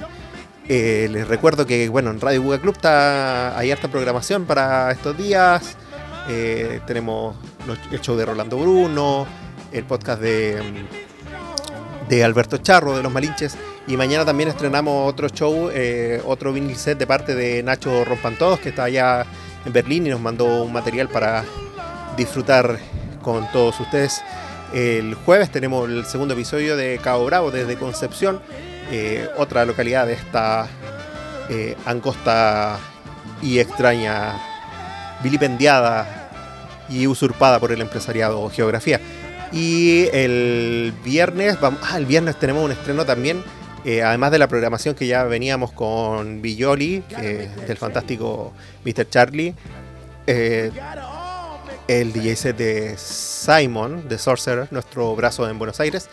Eh, 0.68 1.08
les 1.10 1.26
recuerdo 1.28 1.66
que 1.66 1.88
bueno, 1.88 2.10
en 2.10 2.20
Radio 2.20 2.40
Buga 2.42 2.58
Club 2.60 2.74
está, 2.76 3.58
hay 3.58 3.70
harta 3.70 3.88
programación 3.88 4.44
para 4.46 4.90
estos 4.92 5.16
días. 5.18 5.76
Eh, 6.28 6.80
tenemos 6.86 7.36
el 7.90 8.00
show 8.00 8.16
de 8.16 8.24
Rolando 8.24 8.56
Bruno, 8.56 9.26
el 9.72 9.84
podcast 9.84 10.20
de, 10.22 10.62
de 12.08 12.24
Alberto 12.24 12.58
Charro, 12.58 12.96
de 12.96 13.02
Los 13.02 13.12
Malinches. 13.12 13.56
Y 13.86 13.96
mañana 13.96 14.24
también 14.24 14.48
estrenamos 14.48 15.08
otro 15.08 15.28
show, 15.28 15.68
eh, 15.72 16.22
otro 16.24 16.52
vinil 16.52 16.76
set 16.76 16.98
de 16.98 17.06
parte 17.06 17.34
de 17.34 17.62
Nacho 17.62 18.04
Rompan 18.04 18.36
Todos, 18.36 18.60
que 18.60 18.68
está 18.68 18.84
allá 18.84 19.26
en 19.64 19.72
Berlín 19.72 20.06
y 20.06 20.10
nos 20.10 20.20
mandó 20.20 20.62
un 20.62 20.72
material 20.72 21.08
para 21.08 21.44
disfrutar 22.16 22.78
con 23.22 23.50
todos 23.50 23.80
ustedes. 23.80 24.22
El 24.72 25.14
jueves 25.14 25.50
tenemos 25.50 25.88
el 25.88 26.04
segundo 26.06 26.34
episodio 26.34 26.76
de 26.76 26.98
Cabo 27.02 27.26
Bravo 27.26 27.50
desde 27.50 27.76
Concepción, 27.76 28.40
eh, 28.90 29.28
otra 29.36 29.64
localidad 29.64 30.06
de 30.06 30.14
esta 30.14 30.68
eh, 31.48 31.76
angosta 31.84 32.78
y 33.42 33.58
extraña, 33.58 34.34
vilipendiada 35.24 36.30
y 36.88 37.06
usurpada 37.08 37.58
por 37.58 37.72
el 37.72 37.80
empresariado 37.80 38.48
geografía. 38.48 39.00
Y 39.52 40.06
el 40.12 40.94
viernes, 41.04 41.58
ah, 41.60 41.96
el 41.96 42.06
viernes 42.06 42.36
tenemos 42.36 42.64
un 42.64 42.72
estreno 42.72 43.04
también, 43.04 43.42
eh, 43.84 44.02
además 44.02 44.30
de 44.30 44.38
la 44.38 44.48
programación 44.48 44.94
que 44.94 45.06
ya 45.06 45.24
veníamos 45.24 45.72
con 45.72 46.40
Villoli, 46.42 47.02
que- 47.08 47.48
del 47.66 47.76
fantástico 47.76 48.52
Mr. 48.84 49.08
Charlie, 49.08 49.54
eh, 50.26 50.70
el 51.88 52.12
DJ 52.12 52.36
set 52.36 52.56
de 52.56 52.94
Simon, 52.96 54.08
de 54.08 54.18
Sorcerer, 54.18 54.68
nuestro 54.70 55.14
brazo 55.16 55.48
en 55.48 55.58
Buenos 55.58 55.80
Aires, 55.80 56.08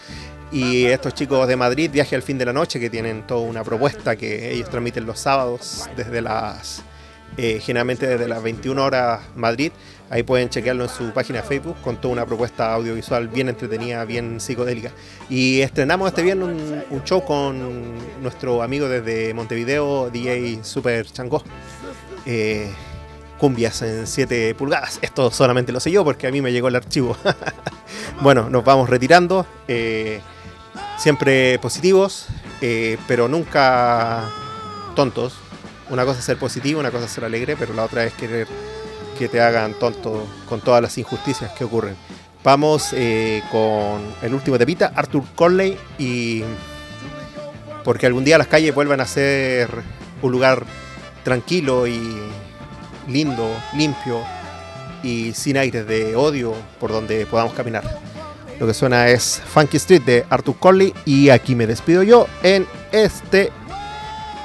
y 0.51 0.86
estos 0.86 1.13
chicos 1.13 1.47
de 1.47 1.55
Madrid, 1.55 1.91
Viaje 1.91 2.15
al 2.15 2.24
fin 2.24 2.38
de 2.39 2.45
la 2.45 2.53
noche, 2.53 2.80
que 2.80 2.89
tienen 2.89 3.26
toda 3.28 3.41
una 3.41 3.63
propuesta 3.63 4.15
que 4.15 4.51
ellos 4.51 4.70
transmiten 4.70 5.05
los 5.05 5.20
sábados 5.20 5.88
desde 5.95 6.22
las, 6.22 6.82
eh, 7.38 7.59
generalmente 7.61 8.07
desde 8.07 8.28
las 8.28 8.41
21 8.41 8.84
horas 8.84 9.22
Madrid. 9.36 9.72
Ahí 10.10 10.24
pueden 10.24 10.49
chequearlo 10.49 10.84
en 10.84 10.89
su 10.89 11.12
página 11.12 11.41
de 11.41 11.47
Facebook 11.47 11.78
con 11.84 11.97
toda 12.01 12.14
una 12.14 12.26
propuesta 12.26 12.74
audiovisual 12.74 13.28
bien 13.28 13.49
entretenida, 13.49 14.03
bien 14.05 14.39
psicodélica. 14.39 14.91
Y 15.30 15.62
estrenamos 15.62 16.07
este 16.10 16.24
viernes 16.24 16.47
un, 16.47 16.84
un 16.89 17.03
show 17.03 17.24
con 17.24 17.93
nuestro 18.22 18.64
amigo 18.64 18.89
desde 18.89 19.34
Montevideo, 19.34 20.10
DJ 20.10 20.64
Super 20.64 21.05
Changó. 21.05 21.43
Eh, 22.26 22.72
cumbias 23.38 23.82
en 23.82 24.05
7 24.05 24.55
pulgadas. 24.55 24.99
Esto 25.01 25.32
solamente 25.32 25.72
lo 25.72 25.80
sé 25.80 25.91
yo 25.91 26.03
porque 26.03 26.28
a 26.28 26.32
mí 26.32 26.41
me 26.41 26.51
llegó 26.51 26.68
el 26.68 26.76
archivo. 26.76 27.16
bueno, 28.22 28.49
nos 28.49 28.64
vamos 28.64 28.89
retirando. 28.89 29.45
eh, 29.68 30.22
siempre 30.99 31.57
positivos, 31.60 32.28
eh, 32.62 32.97
pero 33.07 33.28
nunca 33.28 34.30
tontos. 34.95 35.36
Una 35.89 36.05
cosa 36.05 36.20
es 36.20 36.26
ser 36.26 36.38
positivo, 36.38 36.80
una 36.80 36.91
cosa 36.91 37.05
es 37.05 37.12
ser 37.12 37.26
alegre, 37.26 37.55
pero 37.57 37.74
la 37.74 37.84
otra 37.86 38.03
es 38.03 38.14
querer 38.14 38.47
que 39.20 39.28
te 39.28 39.41
hagan 39.41 39.74
tonto 39.74 40.26
con 40.47 40.61
todas 40.61 40.82
las 40.82 40.97
injusticias 40.97 41.51
que 41.51 41.65
ocurren. 41.65 41.97
Vamos 42.41 42.93
eh, 42.93 43.43
con 43.51 44.01
el 44.22 44.34
último 44.34 44.57
tepita, 44.57 44.93
Arthur 44.95 45.24
Conley, 45.36 45.78
y 45.97 46.41
porque 47.84 48.05
algún 48.05 48.24
día 48.24 48.38
las 48.38 48.47
calles 48.47 48.74
vuelvan 48.74 49.01
a 49.01 49.05
ser 49.05 49.70
un 50.22 50.32
lugar 50.32 50.63
tranquilo 51.26 51.86
y 51.86 51.99
lindo, 53.09 53.53
limpio 53.76 54.22
y 55.03 55.34
sin 55.34 55.57
aires 55.57 55.86
de 55.86 56.15
odio 56.15 56.53
por 56.80 56.93
donde 56.93 57.26
podamos 57.26 57.53
caminar. 57.53 57.84
Lo 58.57 58.67
que 58.67 58.74
suena 58.74 59.09
es 59.09 59.41
Funky 59.47 59.76
Street 59.78 60.03
de 60.03 60.26
Arthur 60.30 60.55
Conley 60.59 60.93
y 61.03 61.30
aquí 61.30 61.55
me 61.55 61.67
despido 61.67 62.03
yo 62.03 62.26
en 62.41 62.65
este 62.93 63.51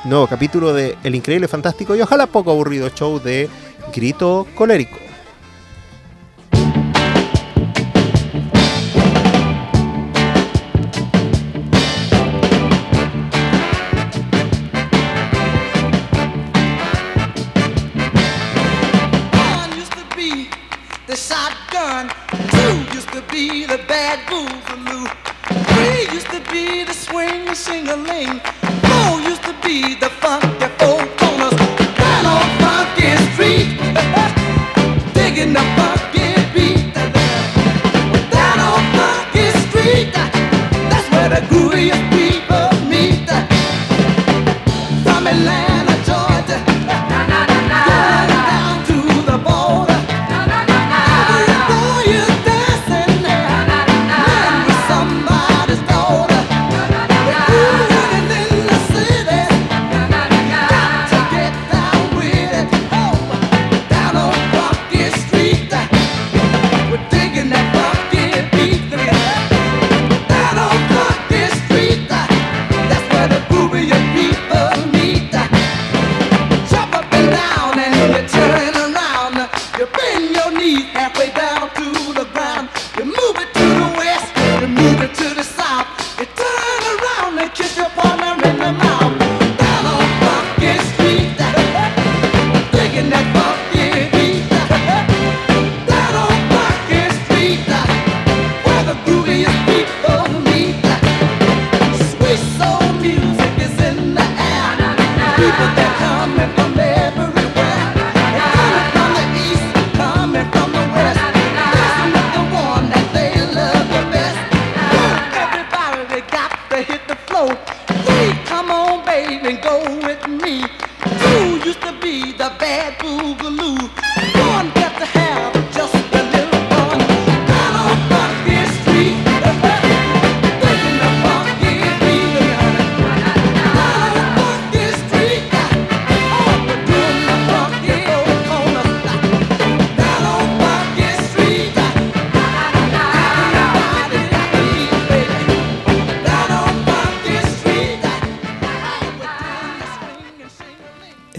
nuevo 0.04 0.26
capítulo 0.26 0.74
de 0.74 0.96
El 1.04 1.14
Increíble, 1.14 1.46
Fantástico 1.46 1.94
y 1.94 2.00
ojalá 2.00 2.26
poco 2.26 2.50
aburrido 2.50 2.88
show 2.88 3.20
de 3.20 3.48
Grito 3.94 4.48
Colérico. 4.54 4.98
Used 19.76 19.92
to 19.92 20.04
the 21.06 21.16
used 22.90 23.12
to 23.12 23.22
be 23.22 23.64
the 23.66 23.78
be 29.62 29.94
the 29.94 31.23
digging 35.34 35.52
the 35.52 35.93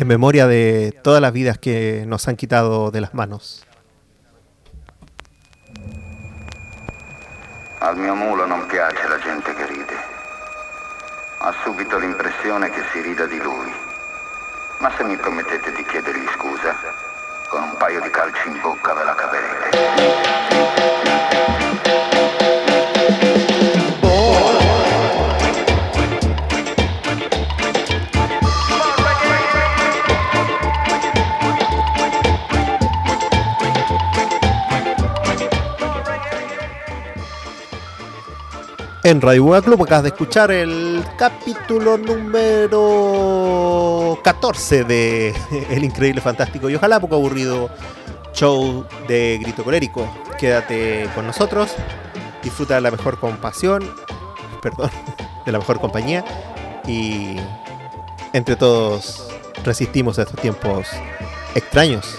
en 0.05 0.09
memoria 0.09 0.45
de 0.45 0.93
todas 1.03 1.19
las 1.19 1.33
vidas 1.33 1.57
que 1.57 2.05
nos 2.05 2.27
han 2.27 2.35
quitado 2.35 2.91
de 2.91 3.01
las 3.01 3.15
manos. 3.15 3.65
Al 7.81 7.97
mio 7.97 8.15
mulo 8.15 8.45
non 8.45 8.67
piace 8.67 9.07
la 9.09 9.17
gente 9.17 9.51
che 9.53 9.65
ride. 9.65 9.97
Ha 11.39 11.53
subito 11.63 11.97
l'impressione 11.97 12.69
che 12.69 12.81
si 12.93 13.01
rida 13.01 13.25
di 13.25 13.39
lui. 13.39 13.71
Ma 14.79 14.91
se 14.95 15.03
mi 15.03 15.17
promettete 15.17 15.71
di 15.71 15.83
chiedergli 15.85 16.27
scusa, 16.37 16.75
con 17.49 17.63
un 17.63 17.75
paio 17.77 17.99
di 18.01 18.09
calci 18.09 18.47
in 18.47 18.61
bocca 18.61 18.93
ve 18.93 19.03
la 19.03 19.15
caverete. 19.15 20.94
En 39.05 39.21
Radio 39.21 39.43
Buga 39.43 39.61
Club. 39.61 39.83
Acabas 39.83 40.01
de 40.01 40.09
escuchar 40.09 40.49
el 40.49 41.03
capítulo 41.15 41.95
número 41.95 42.79
14 44.23 44.83
de 44.83 45.31
El 45.69 45.83
Increíble 45.83 46.21
Fantástico. 46.21 46.71
Y 46.71 46.75
ojalá 46.75 46.99
poco 46.99 47.13
aburrido 47.13 47.69
show 48.33 48.83
de 49.07 49.37
Grito 49.39 49.63
Colérico. 49.63 50.11
Quédate 50.39 51.07
con 51.13 51.27
nosotros, 51.27 51.75
disfruta 52.41 52.73
de 52.73 52.81
la 52.81 52.89
mejor 52.89 53.19
compasión, 53.19 53.87
perdón, 54.63 54.89
de 55.45 55.51
la 55.51 55.59
mejor 55.59 55.79
compañía. 55.79 56.25
Y 56.87 57.35
entre 58.33 58.55
todos 58.55 59.27
resistimos 59.63 60.17
a 60.17 60.23
estos 60.23 60.41
tiempos 60.41 60.87
extraños. 61.53 62.17